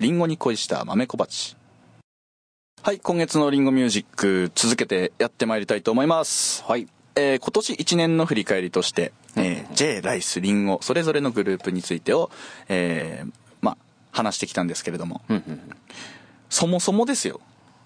[0.00, 1.56] リンゴに恋した豆小鉢。
[2.82, 6.62] はい、今月のリンゴミュージック続けてやってまいりたいと思います。
[6.64, 12.30] はいえー今年1年の振り返りとして、えー J、ライス、リンゴ、それぞれのグループについてを、
[12.68, 13.76] えーまあ、
[14.12, 15.60] 話してきたんですけれども、うんうん
[16.50, 17.40] そもそもですよ。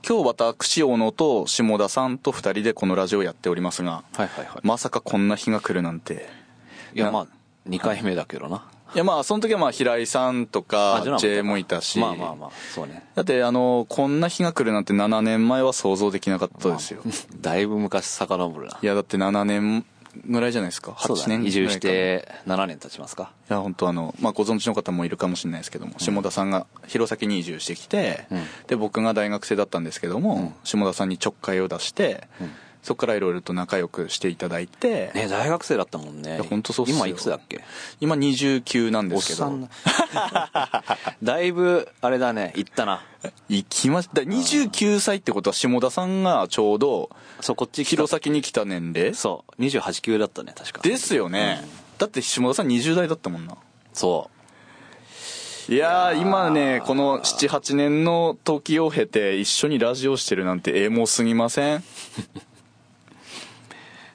[0.06, 4.60] 今日私、小野と下田さんと2人でこのラジオをやっておりますが、はいはいはい。
[4.62, 6.14] まさかこんな日が来るなんて。
[6.14, 6.20] な
[6.94, 7.26] いやまあ
[7.68, 13.04] 2回目だけどないやまあ、その時はまあ、平井さんとか J もいたし、まあまあまあそうね。
[13.14, 17.02] だってあの、こんな日が来るなんて7年前は想像できなかったですよ。
[17.40, 18.78] だいぶ昔遡るな。
[18.80, 19.84] いや、だって7年
[20.24, 21.38] ぐらいじゃないですか？8そうだね。
[21.38, 21.48] 年ぐらいか。
[21.48, 23.30] 移住して7年経ちますか？
[23.50, 28.44] いや本当あの、まあ、ご存知の方もいるかもしれないですけども、下田さんが弘前に移住してきて、うん。
[28.68, 30.54] で僕が大学生だったんですけども、うん。
[30.64, 32.50] 下田さんにちょっかいを出して、うん
[32.88, 36.40] そこからいろいろと仲良くしていただいて、ね大学生だったもんね。
[36.48, 36.96] 本当そうっすよ。
[36.96, 37.62] 今いくつだっけ？
[38.00, 39.38] 今29なんですけど。
[39.40, 39.60] さん。
[39.60, 39.68] な
[41.22, 43.02] だいぶあれだね行ったな。
[43.50, 47.10] 行きました29歳ってことは下田さんがちょうど
[47.42, 49.12] そうこっち弘前に来た年齢？
[49.12, 50.80] そう28級だったね確か。
[50.80, 51.62] ですよね、
[51.98, 53.54] だって下田さん20代だったもんな。
[53.92, 54.38] そう。
[55.70, 61.84] いやー今ねこの78年の時を経て一緒にラジオしてるなんてエモすぎません？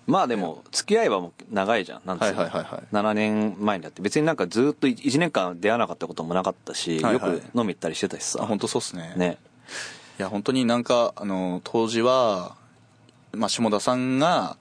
[0.05, 2.01] まあでも付き合いはもう長いじゃん。
[2.05, 2.27] なんつうの？
[2.27, 2.83] はいはいはいはい。
[2.91, 7.33] 7年前になって別になんかずっと1年間出会わなかったこともなかったし、はいはい。
[7.33, 8.39] よく飲み行ったりしてたしさ。
[8.43, 9.13] あ本当そうっすね。
[9.15, 9.37] ね。
[10.19, 12.55] いや本当になんかあの当時は、
[13.31, 14.57] まあ、下田さんが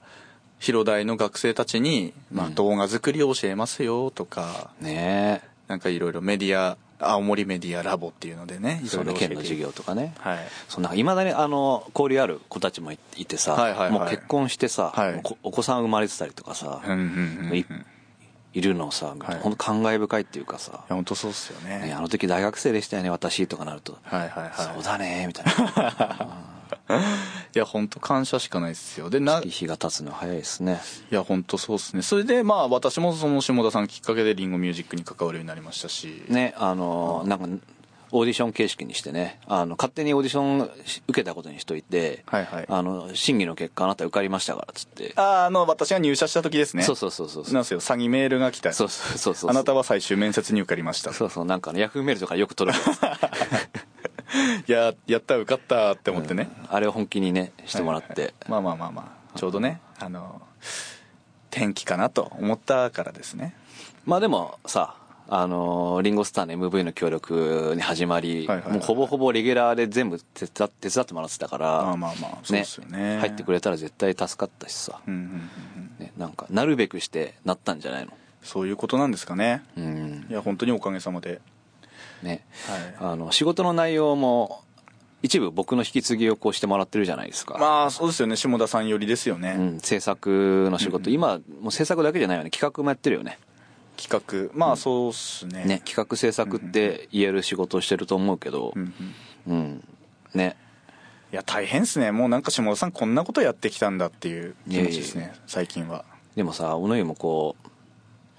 [0.59, 2.55] 広大の学生たちに、まあ、うん。
[2.55, 6.77] 動画作りを教えますよとか、ねなんかいろいろメディア
[7.09, 10.13] 青森メディアラボっていうのでねいそろいうろ教えてね県の授業とかね。
[10.19, 10.39] はい。
[10.67, 13.91] そんかいまだにあの交流ある子たちもいいてさ、はいはいはい。
[13.91, 15.21] もう結婚してさ、はい。
[15.43, 17.65] お子さん生まれてたりとかさ、うんうんいい
[18.53, 19.39] いるのさ、はい。
[19.39, 21.87] 本当感慨深いっていうかさ、や本当そうっすよね。
[21.87, 24.51] ね、あの時大学生でしたよね私とかなると、はいはいはい。
[24.55, 26.53] そうだねみたいな
[27.55, 29.09] いや本当感謝しかないですよ。
[29.09, 30.81] でな月日が経つの早いですね。
[31.11, 32.01] いや本当そうですね。
[32.01, 36.23] それでまあ私もその下田さんきっかけでリンゴミュージックに関わるようになりましたし。
[36.27, 37.47] ねあのなんか
[38.15, 39.39] オーディション形式にしてね。
[39.47, 40.61] あの勝手にオーディション
[41.07, 42.65] 受けたことにしといて、はいはい。
[42.69, 46.83] あの審議の結果あなた受かりましたからっつって、ああの私が入社した時ですね。
[46.83, 47.79] そうそうそうそうなんですよ。
[47.79, 48.71] 詐欺メールが来た。
[48.71, 49.49] そうそうそうそう。
[49.49, 51.11] あなたは最終面接に受かりました。
[51.11, 52.77] そうそうなんかねヤフーメールとかよく取る
[54.67, 58.33] い ややった受かったって思ってね、あれを本気にねしてもらって、はいはい。
[58.49, 59.37] まあまあまあまあ。
[59.37, 60.41] ちょうどねあの
[61.51, 63.55] 転機かなと思ったからですね。
[64.05, 64.95] まあでもさ
[65.29, 75.25] あのーリンゴスターの MV の協力に始まり、もうほぼほぼレギュラーで全部手伝手伝ってもらってたからまあまあまあそうですよね入ってくれたら絶対助かったしさ、うんうんうん
[75.99, 76.05] うん。
[76.05, 78.11] ね、なんかなるべくしてなったんじゃないの？
[78.43, 79.63] そういうことなんですかね。
[79.77, 80.27] うん。
[80.29, 81.39] いや本当におかげさまで
[82.23, 82.45] ね。
[82.99, 83.11] はい。
[83.11, 84.63] あの仕事の内容も
[85.21, 88.35] 一部僕の引き継ぎをこうしてもらってるじゃないですか、まあそうですよね。
[88.35, 92.49] 下田さん寄りですよね、うん、制作の仕事、今もう制作だけじゃないよね。
[92.49, 93.39] 企画もやってるよね。
[93.95, 94.57] 企画。
[94.57, 95.63] まあそうっすね。
[95.65, 98.73] ね企画制作って言える仕事をしてると思うけど。
[98.75, 98.93] うん
[99.47, 99.55] うん。
[99.55, 99.87] うん。
[100.33, 100.57] ね。
[101.31, 102.11] いや大変っすね。
[102.11, 105.33] もうなんか下田さんこんなことやってきたんだっていう気持ちですね。
[105.47, 106.03] 最近は。
[106.35, 107.55] でもさ小野湯もこ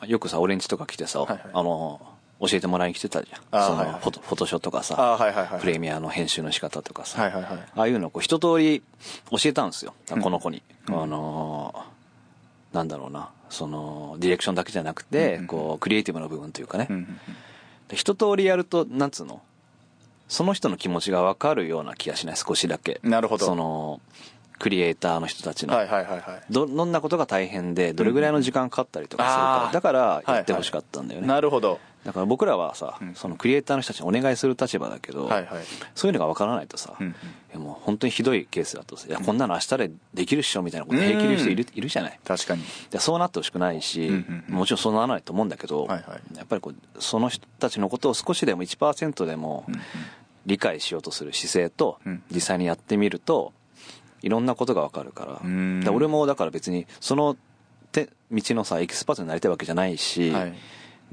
[0.02, 1.40] うよくさ俺んちとか来てさ、はいはい。
[1.52, 2.00] あの
[2.40, 3.64] 教えてもらいに来てたじゃん。
[3.66, 7.24] そのフォトフォトショーとかあさプレミアの編集の仕方とかさ、
[7.76, 8.82] ああいうのをこう一通り
[9.30, 9.94] 教えたんですよ。
[10.12, 10.20] うん。
[10.20, 11.02] この子に、うん。
[11.02, 11.94] あのー
[12.74, 13.30] なんだろうな。
[13.50, 16.88] そのディレクションだけじゃなくて、こうクリエイティブな部分というかね、
[17.92, 19.40] 一通りやるとなんつうの？
[20.26, 22.36] その人の気持ちが分かるような気がしない？
[22.36, 22.98] 少しだけ。
[23.04, 23.46] なるほど。
[23.46, 24.00] その
[24.58, 26.42] クリエイターの人たちの、はいはいはいはい。
[26.50, 33.14] どどんなことが大変でどれぐらいの時間かかったりとかするかだからやってほしかったんだよね、なるほどだから僕らはさ、うん。
[33.14, 35.64] そのクリエイターの人たちにお願いする立場だけど、はいはい。
[35.94, 37.14] そういうのが分からないとさ、うん
[37.54, 42.18] もう本当にひどいケースだとさいやこんなの明日でできるっしょみたいなこと平気で言う人いる,、いるじゃない？
[42.24, 42.64] 確かに。
[42.90, 44.54] でそうなってほしくないし、うんうんうん。
[44.56, 46.36] もちろんそうならないと思うんだけど、はいはい。
[46.36, 49.66] やっぱりこうその人たちのことを少しでも1%でも
[50.46, 52.22] 理解しようとする姿勢と、うん。
[52.32, 53.52] 実際にやってみると
[54.22, 55.84] いろんなことが分かるから,、うん。
[55.92, 57.36] 俺もだから別にその
[57.92, 60.54] 手道のさエキスパートになりたいわけじゃないし、はい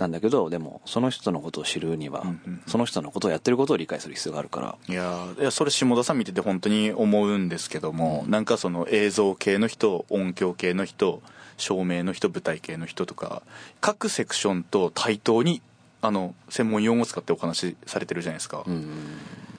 [0.01, 2.61] なんだけどでもその人のことを知るには、うんうんうん。
[2.65, 4.75] その人のことをやってることを理解する必要があるから。
[4.89, 11.21] いやーいやそれ下田さん見てて本当に思うんですけども、なんかその映像系の人音響系の人
[11.57, 13.43] 照明の人舞台系の人とか
[13.79, 15.61] 各セクションと対等に
[16.01, 18.87] あの専門用語を使ってお話しされてるじゃないですか、うん。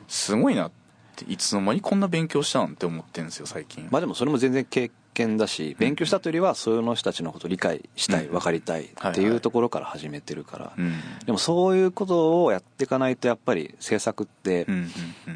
[0.08, 0.81] すごいなって
[1.28, 8.32] いつの間にこんな勉強したんって思ってるんですよ最近、まあでもそれも全然経験だし勉強したというよりはその人たちのことを理解したいうん。
[8.32, 10.92] 分かりたいってはいうところから始めてるから、うん。
[11.26, 14.90] でもそういうことをやっていかないとやっぱり制作ってうんうん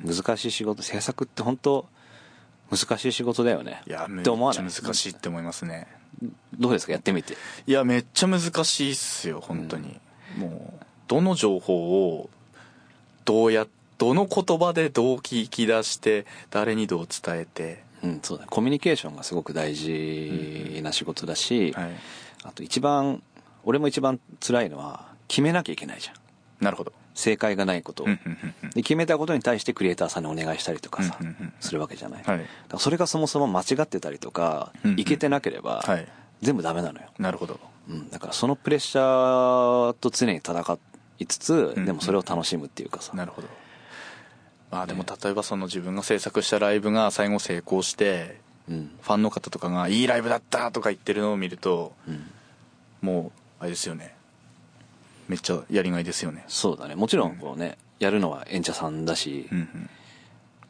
[0.08, 0.16] うん。
[0.16, 1.86] 難しい仕事制作って本当
[2.70, 3.82] 難しい仕事だよね。
[3.86, 4.70] いやめっって思わない？
[4.70, 5.86] ちゃ難しいって思いますね。
[6.58, 6.92] どうですか？
[6.92, 7.36] やってみて。
[7.66, 10.00] いやめっちゃ難しいっすよ本当に、
[10.38, 12.30] もうどの情報を
[13.24, 13.66] どうや
[13.98, 17.84] どの言葉でどう聞き出して誰にどう伝えて。
[18.02, 18.48] うんそうだね。
[18.50, 21.90] コミュニケーションがすごく大事な仕事だし、はい。
[22.44, 23.22] あと一番
[23.64, 26.14] 俺も一番辛いのは決めなきゃいけないじゃん。
[26.64, 26.92] なるほど。
[27.14, 28.06] 正解がないことを、
[28.74, 31.52] 決めたことに対してクリエイターさんにお願いしたりとかさ、うんうんうん。
[31.60, 32.46] するわけじゃない、はい。
[32.76, 35.00] それがそもそも間違ってたりとか、うんうん。
[35.00, 36.06] いけてなければ、はい。
[36.42, 37.58] 全部ダメなのよ、なるほど。
[37.88, 40.78] うん、だからそのプレッシャーと常に戦
[41.18, 41.86] いつつ、うん。
[41.86, 43.48] でもそれを楽しむっていうかさ、なるほど
[44.70, 48.90] まあでも例えばその自分が制作したライブが最後成功してうん。
[49.00, 52.26] ファンの方とかが「いいライブだった!」とか言ってるのを見るとうん、
[53.00, 54.14] もうあれですよね。
[55.28, 56.44] めっちゃやりがいですよね。
[56.48, 56.94] そうだね。
[56.94, 59.90] もちろんこうね、やるのは演者さんだし、うんうん。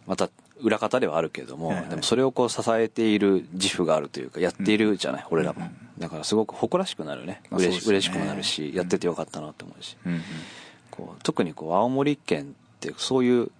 [0.07, 0.31] また
[0.61, 1.89] 裏方ではあるけれども、はいはい。
[1.89, 7.41] でもそれをこう支えている自負があるというかやっているじゃない、俺らも、うんだからすごく誇らしくなるね。
[7.51, 7.83] うですね。
[7.87, 10.23] 嬉しくもなるしやっててよかったなと思うし、うんうん。
[10.91, 13.51] こう特にこう青森県ってそういう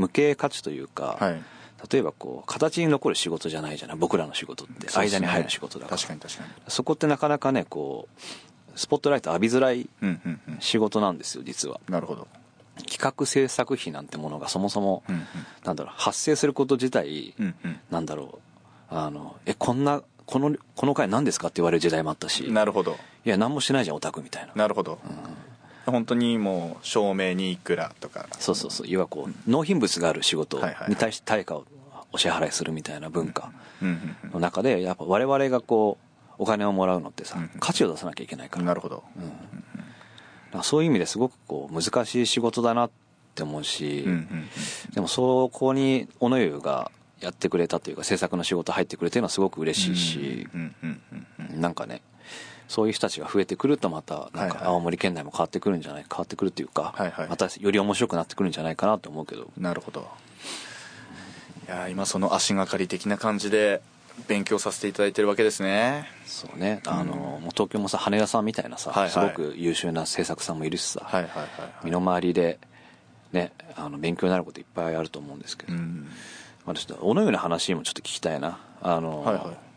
[0.00, 1.42] 無形価値というか、はい。
[1.90, 5.96] 例えばこう形に残る仕事じゃないじゃない僕らの仕事って、間に入る仕事だから。
[5.96, 6.50] 確かに確かに。
[6.68, 8.20] そこってなかなかねこう
[8.78, 10.58] スポットライト浴びづらいうんうんうん。
[10.60, 11.80] 仕事なんですよ実は。
[11.88, 12.26] なるほど。
[12.88, 15.24] 企画制作費なんてものがそもそも、うんうん。
[15.64, 17.80] なんだろう発生すること自体、うんうん。
[17.90, 18.40] なんだろ
[18.90, 22.46] うあのえこんなこのこの回何ですかって言われる時代もあったし。
[22.46, 22.96] いなるほど。
[23.24, 24.52] や何もしないじゃんオタクみたいな。
[24.54, 24.98] なるほど、
[25.86, 28.28] 本当にもう照明にいくらとか。
[28.38, 28.86] そうそうそう。
[28.86, 31.64] いわばこう納品物がある仕事に対して対価を
[32.12, 33.52] お支払いするみたいな文化
[34.32, 38.64] の中でやっぱ我々がこうお金をもらうのってさうん価値を出さなきゃいけないから。
[38.64, 39.04] なるほど。
[39.16, 39.28] うん。
[39.28, 39.38] だか
[40.58, 42.90] らそういう意味ですごくこう難しい仕事だなっ
[43.34, 44.06] て思うし、
[44.94, 50.48] でもそこに小野湯がやってくれたというか制作の仕事入ってくれてるのはすごく嬉しいし、
[51.54, 52.02] なんかね
[52.70, 54.50] そういう人たちが増えてくるとまたなんはいはい。
[54.50, 57.28] か青森県内も変わってくるんじゃない変わってくるっていうか、はいはい。
[57.28, 59.50] またより面白くなってくるんじゃないかなと思うけど。
[59.58, 60.08] なるほど。
[61.66, 63.82] いやー今その足がかり的な感じで
[64.28, 66.06] 勉強させていただいてるわけですね。
[66.26, 66.80] そうね。
[66.86, 69.10] あの、もう東京もさ羽田さんみたいなさ、はいはい。
[69.10, 71.48] すごく優秀な制作さんもいるしさ、はいはいはい
[71.84, 72.60] 身の回りで
[73.32, 76.08] ねあの勉強になることいっぱいあると思うんですけど、うん。
[76.66, 78.58] まあ、ちょっと小野湯の話もちょっと聞きたいな。
[78.80, 79.69] あの、はいはい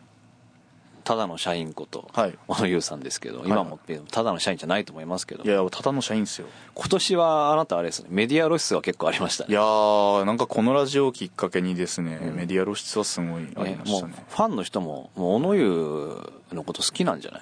[1.03, 2.37] ただの社員こと、はい。
[2.47, 3.47] 小野優さんですけど、い。
[3.47, 3.79] 今も
[4.11, 5.43] ただの社員じゃないと思いますけど。
[5.43, 6.47] いやただの社員ですよ。
[6.73, 9.51] 今年はあなたあれですねメディア露出は結構ありましたね。
[9.51, 12.35] いやーなんかこのラジオをきっかけにですね、うん。
[12.35, 14.13] メディア露出はすごいありましたね。
[14.29, 17.41] ファンの人ももう小野優のこと好きなんじゃない？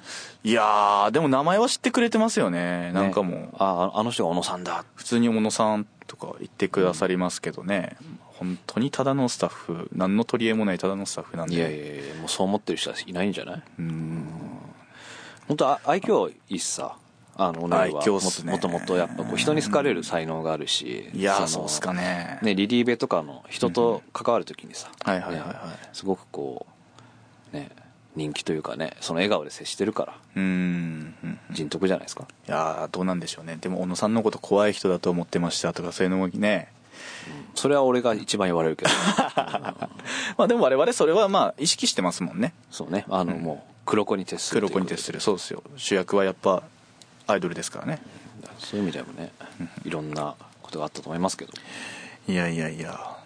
[0.50, 2.92] いやーでも名前は知ってくれてますよね。
[2.94, 3.50] なんかもう、ね。
[3.60, 4.86] ああの人が小野さんだ。
[4.96, 7.96] 普通に小野さんとか言ってくださりますけどね、
[8.42, 11.56] 本当にただのスタッフ何の取り柄もないただのスタッフなんで。
[11.56, 13.64] いやいやいやもうそう思ってる人はいないんじゃない？
[13.78, 14.26] うん。
[15.48, 16.98] 本当あ愛嬌いいしさ。
[17.38, 18.02] あの愛は。
[18.02, 18.52] 嬌っすね。
[18.52, 22.40] もともとやっぱこう人に好かれる才能があるしいやそうっすかね。
[22.42, 25.48] ねリリーベとかの人と関わるときにさ、はいはいはいはい。
[25.48, 25.54] ね
[25.94, 26.66] すごくこ
[27.54, 27.70] うね
[28.16, 31.40] 人気というかねその笑顔で接してるからうんうん。
[31.52, 32.28] 人徳じゃないですか。
[32.48, 33.58] いやーどうなんでしょうね。
[33.62, 36.72] でも小野さんのこと怖い人だと思ってましたとかそういうのもね
[37.56, 38.92] それは俺が一番言われるけど。
[40.38, 42.54] まあでも我々それはまあ意識してますもんね。
[42.72, 43.06] そうね。
[43.10, 45.20] あの、もう黒子に徹する黒子に徹する。
[45.20, 45.64] そうですよ。
[45.78, 46.64] 主役はやっぱ
[47.28, 48.02] アイドルですからね。
[48.60, 49.32] そういう意味でもね
[49.84, 51.54] いろんなことがあったと思いますけど。
[52.28, 53.18] いやいやいや。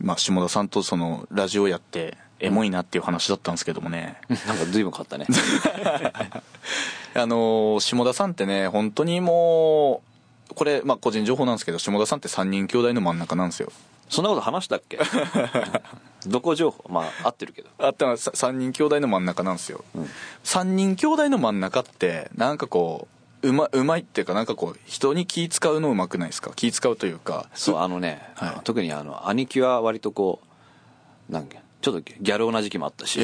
[0.00, 5.26] まあ下田さんとそのラジオやってエモいなっていう話だったんですけどもね、なんか随分変わったね。
[7.16, 10.13] あのー下田さんってね本当にもう
[10.54, 13.72] これまあ個人情報なんですけど下田さんって3人兄弟の真ん中なんですよ。
[14.08, 14.98] そんなこと話したっけ？
[16.26, 16.84] どこ情報？
[16.88, 17.68] まあ合ってるけど。
[17.78, 20.10] あったのは3人兄弟の真ん中なんですよ、うん。
[20.44, 23.08] 3人兄弟の真ん中ってなんかこ
[23.42, 26.52] ううまうまいっていうかなんかこう人に気使うのうまくないですか？
[26.54, 27.46] 気使うというか。
[27.54, 28.60] そうあのね、はい。
[28.64, 30.40] 特にあの兄貴は割とこ
[31.30, 33.18] うなんかちょっとギャルな時期もあったし、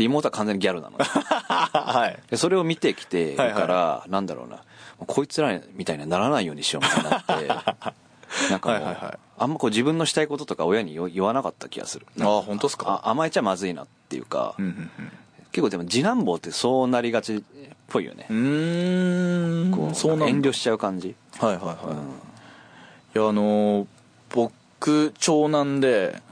[0.00, 2.18] 妹は完全にギャルなの はい。
[2.30, 4.62] でそれを見てきてかはいはいら、なんだろうな
[4.98, 7.00] こいつらみたいにならないようにしようみた
[7.40, 7.92] いになって
[8.50, 9.18] なんかもう、はいはいはい。
[9.38, 12.06] あんまこう自分のしたいこととか親に言言わなかった気がする。
[12.20, 13.02] ああ本当ですか？
[13.04, 14.90] あ甘えちゃまずいなっていうか、うんうん
[15.52, 17.42] 結構でも次男坊ってそうなりがちっ
[17.88, 18.24] ぽいよね。
[18.30, 19.70] うんうーん。
[19.70, 20.26] こうそうなんだ。
[20.28, 21.96] 遠慮しちゃう感じ、はいはいはい、うん。
[21.96, 21.98] い
[23.22, 23.86] やあのー
[24.30, 26.22] 僕長男で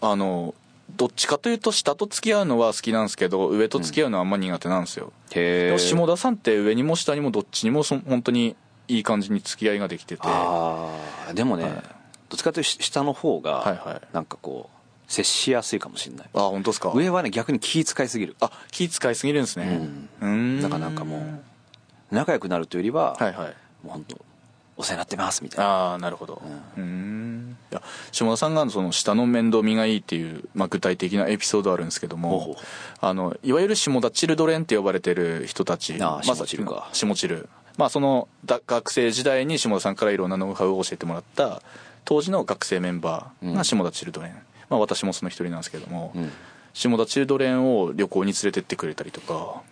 [0.00, 0.54] あの
[1.00, 8.54] どっちかというと下と付き合うのは好きなんですけど上と付き合うのはあんま苦手なんですよ、へえでも下田さんって上にも下にもどっちにもそ本当に
[8.86, 10.22] いい感じに付き合いができてて。
[10.24, 10.94] あ
[11.30, 11.72] あでもね、はい。
[11.72, 11.82] どっ
[12.36, 14.00] ちかというと下の方が、はいはい。
[14.12, 16.28] なんかこう接しやすいかもしれない。
[16.34, 16.92] あ本当ですか？
[16.94, 18.36] 上はね逆に気遣いすぎる。
[18.42, 19.88] あ気使いすぎるんですね。
[20.20, 20.60] うん。
[20.60, 23.54] だからなんかもう仲良くなるというよりは、はいはい。
[23.82, 24.18] もう本当
[24.76, 25.64] お世話になってますみたいな。
[25.64, 26.42] ああなるほど。
[26.76, 27.39] うん
[27.70, 32.56] いや下田さんがその下の面倒見がいいっていう、まあ、具体的なエピソードあるんですけども
[33.00, 36.88] あのいわゆる下田チルドレンって呼ばれてる人たちああま下チルか。
[36.92, 37.48] 下チル。
[37.76, 41.62] まあそのだ学生時代に下田さんからいろんなノウハウを教えてもらった
[42.04, 44.34] 当時の学生メンバーが下田チルドレン、
[44.68, 46.30] まあ私もその一人なんですけども、うん。
[46.74, 49.62] 下田チルドレンを旅行に連れてってくれたりとか。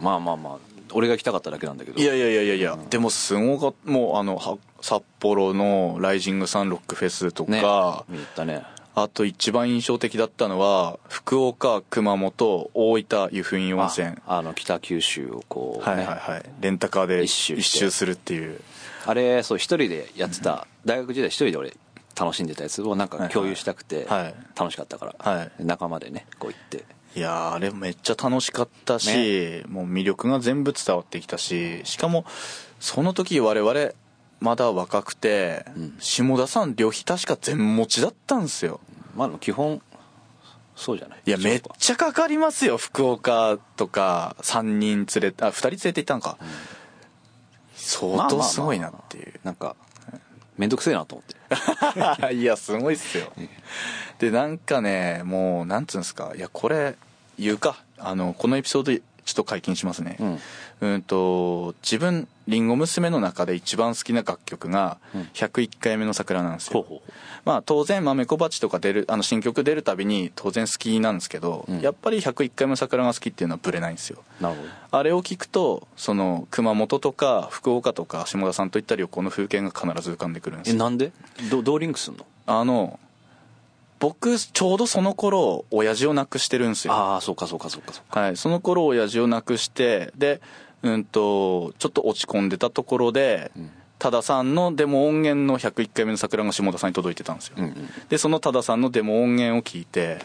[0.00, 2.00] まあまあまあ俺が行きたかっただけなんだけど。
[2.00, 7.60] いやいやいやいやいや、でもすごかったもうあのは札幌のライジングサンロックフェスとか、ね。
[8.08, 8.62] 見に行ったね。
[8.94, 14.08] あと一番印象的だったのは福岡熊本大分湯布院温泉。
[14.26, 16.42] ああの北九州をこう、ねはいはいはい。
[16.60, 18.60] レンタカーで一周一周するっていう。
[19.06, 21.72] あれそう一人でやってた、大学時代一人で俺
[22.18, 24.04] 楽しんでたやつをなんか共有したくて。
[24.04, 24.34] はい。
[24.58, 25.50] 楽しかったから、はい。
[25.60, 26.84] 仲間でねこう行って
[27.14, 32.24] いやーあれめっちゃ楽しかったし、もう魅力が全部伝わってきたししかも
[32.80, 33.90] その時我々
[34.40, 35.92] まだ若くて、ん。
[36.00, 38.80] 下田さん旅費確か全持ちだったんですよ。
[39.14, 39.82] まあ基本
[40.74, 41.20] そうじゃない？
[41.26, 46.38] いやめっちゃかかりますよ福岡とか3人連れあ2人連れて行ったんか、
[47.74, 49.76] 相当すごいなっていう、なんか
[50.56, 51.34] 面倒くせえなと思って
[52.32, 53.32] いやすごいっすよ。
[54.18, 56.32] でなんかねもうなんつうんですか。
[56.36, 56.96] いやこれ
[57.38, 57.82] 言うか。
[57.98, 60.16] あのこのエピソードちょっと解禁しますね。
[60.20, 60.38] うん。
[60.80, 65.20] うんと自分りんご娘の中で一番好きな楽曲がうん。
[65.32, 67.12] 101回目の桜なんですよ、ほうほうほう。
[67.44, 71.80] まあ当然豆小鉢とか出るあの新曲出るたびに当然好きなんですけど、うん。
[71.80, 74.22] やっぱり101回目の桜が好きっていうのはブレないんですよ。
[74.40, 74.68] なるほど。
[74.98, 80.74] あれを聞くとその熊本とか福岡とか下田さんといった旅行の風景が必ず浮かんでくるんですよ。
[80.74, 81.12] えなんで？
[81.50, 82.26] どどうリンクすんの？
[82.46, 82.98] あの
[84.02, 86.92] 僕ちょうどその頃親父を亡くしてるんですよ。
[86.92, 88.20] ああそうかそうかそうかそうか。
[88.20, 90.40] はい、その頃親父を亡くしてで
[90.82, 93.70] うんとちょっと落ち込んでたところで、ん。
[94.00, 97.88] 多田さんのデモ音源の101回目の桜が下田さんに届いてたんですよ、うんうん。
[98.08, 100.18] でその多田さんのデモ音源を聞いて、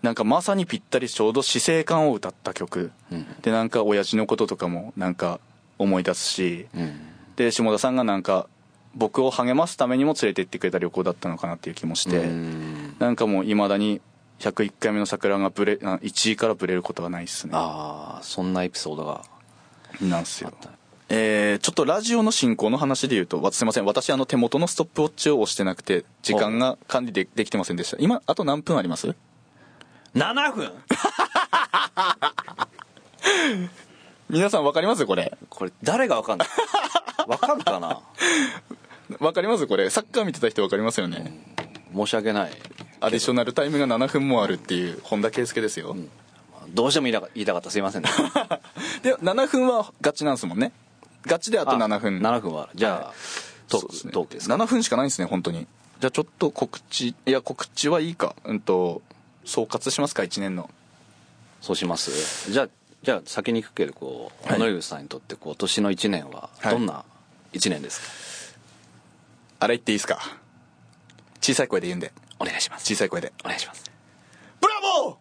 [0.00, 3.26] なんかまさにぴったりちょうど死生観を歌った曲、うん。
[3.42, 5.38] でなんか親父のこととかもなんか
[5.76, 6.98] 思い出すし、うん。
[7.36, 8.48] で下田さんがなんか
[8.96, 12.96] 僕を励ますためにも連れて行ってくれた旅行だったのかなっていう気もして、うん。
[12.98, 14.00] なんかもういまだに
[14.40, 17.52] 101回目の桜がブレあ1位からブレることはないっすね。
[17.54, 19.22] ああそんなエピソードが。
[20.00, 20.52] なんすよ。
[21.08, 23.84] えー、ちょっとラジオの進行の話で言うとわすいません。
[23.84, 27.96] 私あの手元のストップウォッチを押してなくて時間が管理でできてませんでした。
[28.00, 29.14] 今あと何分あります
[30.14, 30.72] ？7分。
[34.30, 35.04] 皆さん分かります？
[35.06, 35.36] これ。
[35.50, 36.48] これ誰がわかんない？
[37.28, 38.00] わかるかな？
[39.18, 39.66] 分かります？
[39.66, 39.90] これ。
[39.90, 41.32] サッカー見てた人分かりますよね？
[41.94, 42.52] 申し訳ない。
[43.00, 45.94] アディショナルタイムが7分もあるっていう本田圭佑ですよ、
[46.70, 47.70] どうしても言いたか言いたかった。
[47.70, 48.08] すいませんね。
[49.02, 50.72] で7分はガチなんですもんね。
[51.26, 52.18] ガチであと7分。
[52.18, 53.14] 7分はじゃあ、
[53.68, 54.12] トークそうですね。
[54.12, 55.66] トークですか？7分しかないんですね本当に。
[56.00, 58.34] じゃあちょっと告知いや告知はいいか。
[58.44, 59.02] うんと
[59.44, 60.70] 総括しますか？1年の。
[61.60, 62.50] そうします？
[62.50, 62.68] じゃあ
[63.02, 66.72] じゃあ先に行くけどこうは野湯さんにとって今年の1年ははい。
[66.72, 67.04] どんな
[67.52, 68.06] 1年ですか、
[69.64, 70.18] あれ言っていいですか？
[71.40, 72.12] 小さい声で言うんで。
[72.38, 72.84] お願いします。
[72.84, 73.32] 小さい声で。
[73.44, 73.90] お願いします。
[74.60, 75.16] ブラボー！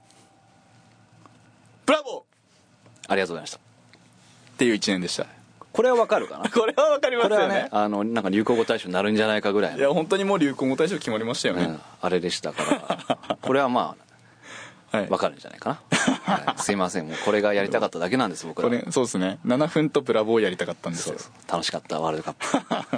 [1.85, 2.21] ブラボー！
[2.21, 2.23] っ
[3.07, 3.59] ありがとうございました。
[4.57, 5.27] ていう1年でした。
[5.71, 6.49] これはわかるかな？
[6.51, 9.77] これはわかりますこれはよねねあのなんか流行語大賞になるんじゃないかぐらいの。
[9.77, 11.63] いや本当にもう流行語大賞決まりましたよね。
[11.63, 13.37] うん、あれでしたから。
[13.41, 13.95] これはま
[14.91, 15.05] はい。
[15.05, 15.79] あわかるんじゃないか
[16.27, 17.07] な、はい、すいません。
[17.07, 18.67] もうこれがやりたかっただけなんです僕ら。
[18.69, 19.39] これそうですね。
[19.45, 21.15] 7分とブラボーやりたかったんですよ。
[21.17, 21.51] そうそう。
[21.51, 22.45] 楽しかったワールドカップ。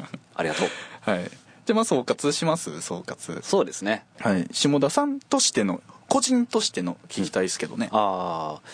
[0.36, 0.70] ありがとう
[1.06, 1.24] はい。
[1.66, 2.82] じゃあまあ総括します？
[2.82, 3.42] 総括。
[3.42, 4.06] そうですね。
[4.20, 4.48] はい。
[4.52, 8.68] 下田さんとしての個人としての聞きたいですけどね、ああ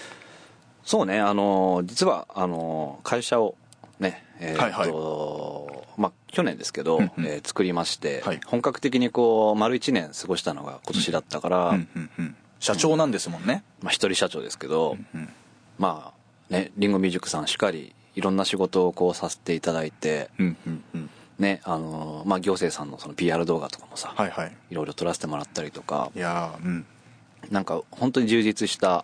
[0.84, 1.20] そうね。
[1.20, 3.56] あの実はあの会社を
[4.00, 7.26] ねえーっと、まあ去年ですけど、うんうん。
[7.26, 8.42] えー作りまして、はい。
[8.46, 15.30] 本格的にこう丸1年過ごしたのが今年だったから、うんうんうん社長なんですもんね、まあ一人社長ですけど、うん。
[15.80, 16.14] ま
[16.50, 21.10] あねリンゴミュージックさんしかりいろんな仕事をこうさせていただいてうんうんうん
[21.42, 24.52] ねあのまあ行政さんのその PR 動画とかもさ、はいはい。
[24.70, 26.12] いろいろ撮らせてもらったりとか。
[26.16, 26.86] いやーうん。
[27.50, 29.04] なんか本当に充実した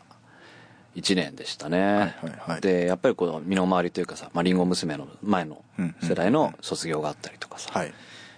[0.96, 2.62] 1年でしたね、はいはいはい。
[2.62, 7.94] でやっぱりこの身の回りというかさ、まあ、リンゴ娘の前のうんうん世代の卒業があったりとかさ、はい。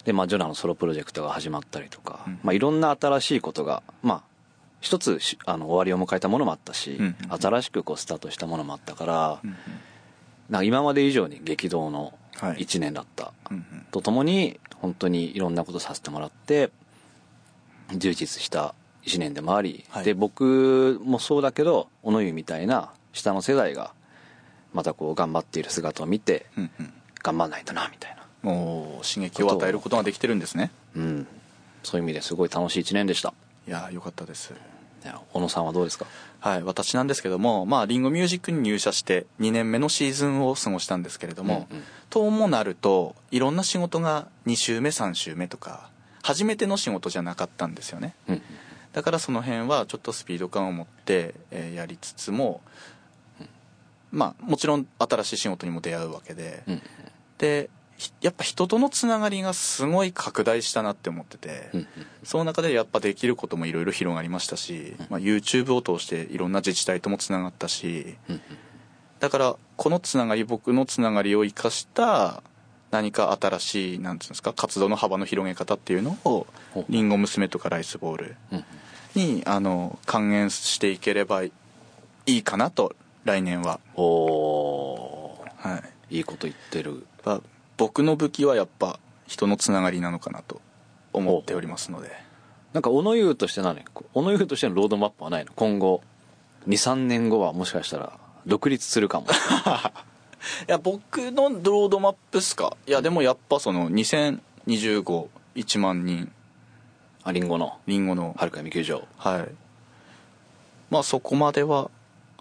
[0.05, 2.39] で、まあ、ジョナのソロプロジェクトが始まったりとか、うん。
[2.43, 4.23] まあ、いろんな新しいことが、まあ、
[4.81, 9.55] 一つしあの終わりを迎えたものもあったし、うんうん新しくこうスタートしたものもあったから、うん
[10.49, 13.33] なんか今まで以上に激動のはい1年だった、
[13.91, 16.71] とともに本当にいろんなことさせてもらって
[17.95, 18.73] 充実した
[19.03, 20.05] 1年でもあり、はい。
[20.05, 23.93] で僕もそうだけど小野湯みたいな下の世代が
[24.73, 26.93] またこう頑張っている姿を見てうんうん。
[27.21, 30.71] 頑張んないとなみたいな、もう刺激を与えることができてるんですね。
[30.95, 31.27] うん、
[31.83, 33.33] そういう意味ですごい楽しい1年でした。
[33.67, 34.53] いやーよかったです
[35.33, 36.05] 小野さんはどうですか？
[36.39, 41.83] はい私なんですけどもまあリンゴミュージックに入社して2年目のシーズンを過ごしたんですけれども、うんうん。
[42.09, 45.89] ともなるといろんな仕事が2週目3週目とか
[46.23, 48.15] 初めての仕事じゃなかったんですよね。
[48.27, 48.41] うん
[48.91, 52.59] だからその辺はちょっとスピード感を持って、えーやりつつも、
[54.11, 56.81] まあもちろん新しい仕事にも出会うわけで、うん
[57.37, 57.78] でひ
[58.21, 61.87] やっぱ人とのつながりがすごい拡大したなって思ってて、うん
[62.23, 68.41] その中でやっぱできることもいろいろ広がりましたし、まあ、YouTube を通していろんな自治体ともつながったしうん
[69.19, 72.43] だからこのつながり僕のつながりを生かした
[72.91, 76.45] 何か新しいなんていうんですか活動の幅の広げ方っていうのを
[76.89, 78.65] りんご娘とかライスボールうん
[79.15, 81.51] にあの還元していければい
[82.25, 82.95] いかなと
[83.25, 85.77] 来年は、おおは
[86.09, 87.05] い、ーいいこと言ってる
[87.80, 90.59] 僕の武器はやっぱ人のつながりなのかなと
[91.13, 92.11] 思っておりますので。
[92.73, 93.84] なんか小野湯として何？
[94.13, 95.53] 小野湯としてのロードマップはないの？
[95.55, 96.01] 今後
[96.67, 99.27] 23年後はもしかしたら独立するかも。
[100.67, 102.75] いや僕のロードマップっすか？
[102.86, 106.32] いやでもやっぱその20251万人。
[107.23, 107.80] あリンゴの？
[107.88, 108.36] リンゴの。
[108.38, 109.07] はるか闇球場。
[109.17, 109.47] はい。
[110.89, 111.89] まあそこまでは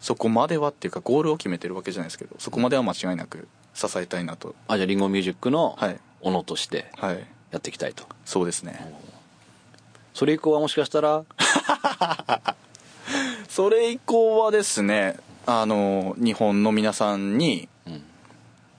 [0.00, 3.48] そこまではっていうかゴールを決めてるわけじゃないですけどそこまでは間違いなく
[3.78, 4.54] 支えたいなと。
[4.66, 6.00] あじゃあリンゴミュージックのはい。
[6.20, 7.26] 小野としてはい。
[7.50, 8.04] やっていきたいと。
[8.24, 8.92] そうですね。
[10.14, 11.24] それ以降はもしかしたら？
[13.48, 15.16] それ以降はですね
[15.46, 18.02] あの日本の皆さんに、うん。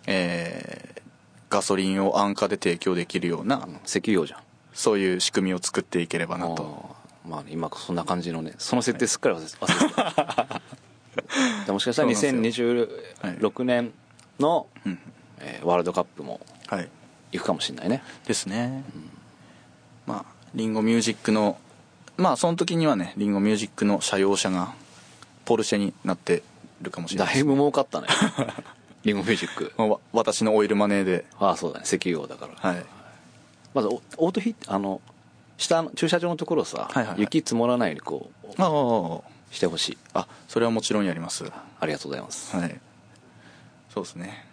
[0.08, 0.90] えー
[1.52, 4.40] ガソリンを安価で提供できるような、石油王じゃん。
[4.72, 6.96] そういう仕組みを作っていければなと。
[7.26, 7.32] あー。
[7.32, 10.62] まあ今そんな感じのねその設定すっかり忘れ忘れてた。
[11.66, 13.92] でもしかしたらそうなんです2026年
[14.40, 15.00] の、うん。
[15.40, 16.90] えーワールドカップもはい。
[17.32, 18.02] 行くかもしれないね。
[18.26, 18.84] ですね、
[20.08, 21.58] まあリンゴミュージックの
[22.18, 24.74] まあその時にはねリンゴミュージックの車用車が
[25.46, 26.44] ポルシェになって
[26.82, 27.34] るかもしれない。
[27.34, 28.08] だいぶ儲かったね。
[29.06, 29.74] リンゴミュージック。
[29.78, 31.26] まあわ私のオイルマネーで。
[31.40, 31.86] ああそうだね。
[31.86, 32.54] 石油王だから。
[32.56, 32.86] はい。
[33.74, 35.02] まずおオートヒあの
[35.58, 37.22] 下の駐車場のところさ、はいはいはい。
[37.22, 39.98] 雪積もらないようにこうああしてほしい。
[40.14, 41.44] あそれはもちろんやります。
[41.46, 42.80] はありがとうございます、い
[43.94, 44.46] そうですね。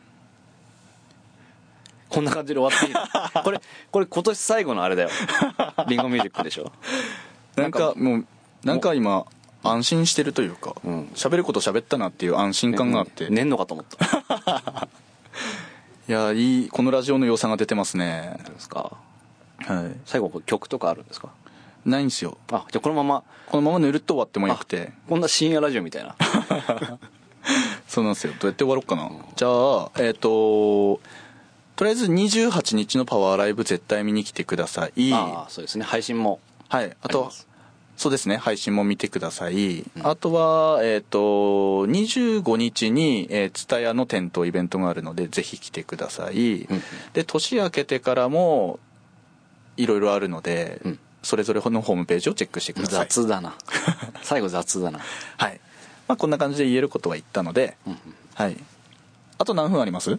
[2.09, 3.01] こんな感じで終わっていいの？
[3.43, 3.61] これ
[3.91, 5.11] これ今年最後のあれだよ。
[5.89, 6.72] リンゴミュージックでしょ？
[7.57, 8.26] なんかもう
[8.64, 9.26] なんか今
[9.62, 11.05] 安心してるというかうん。
[11.14, 14.89] 喋、ること喋ったなっていう安心感があって、寝んのかと思った。
[16.09, 18.39] いやいいこのラジオの良さが出てますね。
[18.45, 18.93] どうですか？
[19.59, 19.99] はい。
[20.07, 21.30] 最後曲とかあるんですか？
[21.84, 22.39] ないんですよ。
[22.53, 23.24] あじゃあこのまま。
[23.47, 24.93] このままぬるっと終わってもよくて。
[25.09, 26.14] こんな深夜ラジオみたいな
[27.97, 28.34] そうなんですよ。
[28.38, 31.01] どうやって終わろうかな、じゃあえっ、と
[31.76, 35.14] とりあえず28日のパワーライブ絶対見に来てください。
[35.14, 35.84] ああそうですね。
[35.86, 36.38] 配信も。
[36.68, 36.94] はい。
[37.01, 37.32] あと
[37.97, 38.36] そうですね。
[38.36, 46.82] 配信も見てください、あとはえっ、と25日にえー蔦屋、の店頭イベントがあるのでぜひ来てください、うん。
[47.14, 48.78] で年明けてからも
[49.78, 50.99] いろいろあるので、うん。
[51.22, 53.07] それぞれのホームページをチェックしてください。
[53.09, 53.55] 雑だな。
[54.22, 55.01] 最後雑だな。
[55.38, 55.61] はい
[56.09, 58.00] まあこんな感じで言えることは言ったので、うんうん。
[58.34, 58.57] はい。
[59.38, 60.18] あと何分あります？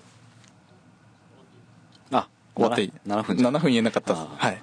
[2.12, 3.56] あ終わっていい？7分じゃん。
[3.56, 4.62] 7分言えなかったはい。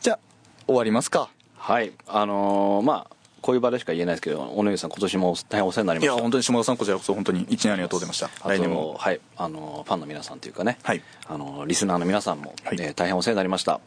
[0.00, 0.18] じゃあ
[0.66, 1.30] 終わりますか。
[1.56, 1.92] はい。
[2.06, 6.12] あのーまあこういう場でしか言えないですけど小野湯さん今年も大変お世話になりました。
[6.12, 8.26] いや本当に下田さんこちらこそ本当に1年ありがとうございました。
[8.42, 8.94] あ来年も。
[8.94, 9.20] とはい。
[9.36, 11.02] あのファンの皆さんというかね、はい。
[11.28, 12.76] あのリスナーの皆さんも、はい。
[12.80, 13.80] えー大変お世話になりました、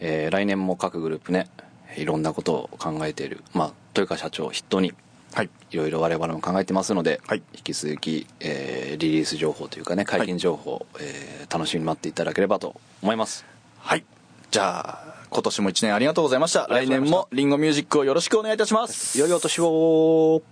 [0.00, 1.48] えー来年も各グループね
[1.96, 4.92] いろんなことを考えているまあ豊川社長を筆頭に
[5.34, 5.50] はい。
[5.70, 7.42] いろいろ我々も考えてますので、はい。
[7.54, 13.44] 引き続き、えーリリース情報というかね解禁情報、えー楽しみに待っていただければと思います。
[13.78, 14.04] はい。
[14.50, 16.66] じゃあ今年も1年ありがとうございました。
[16.68, 19.18] 来年もリンゴミュージックをよろしくお願いいたします。
[19.18, 20.42] 良いお年を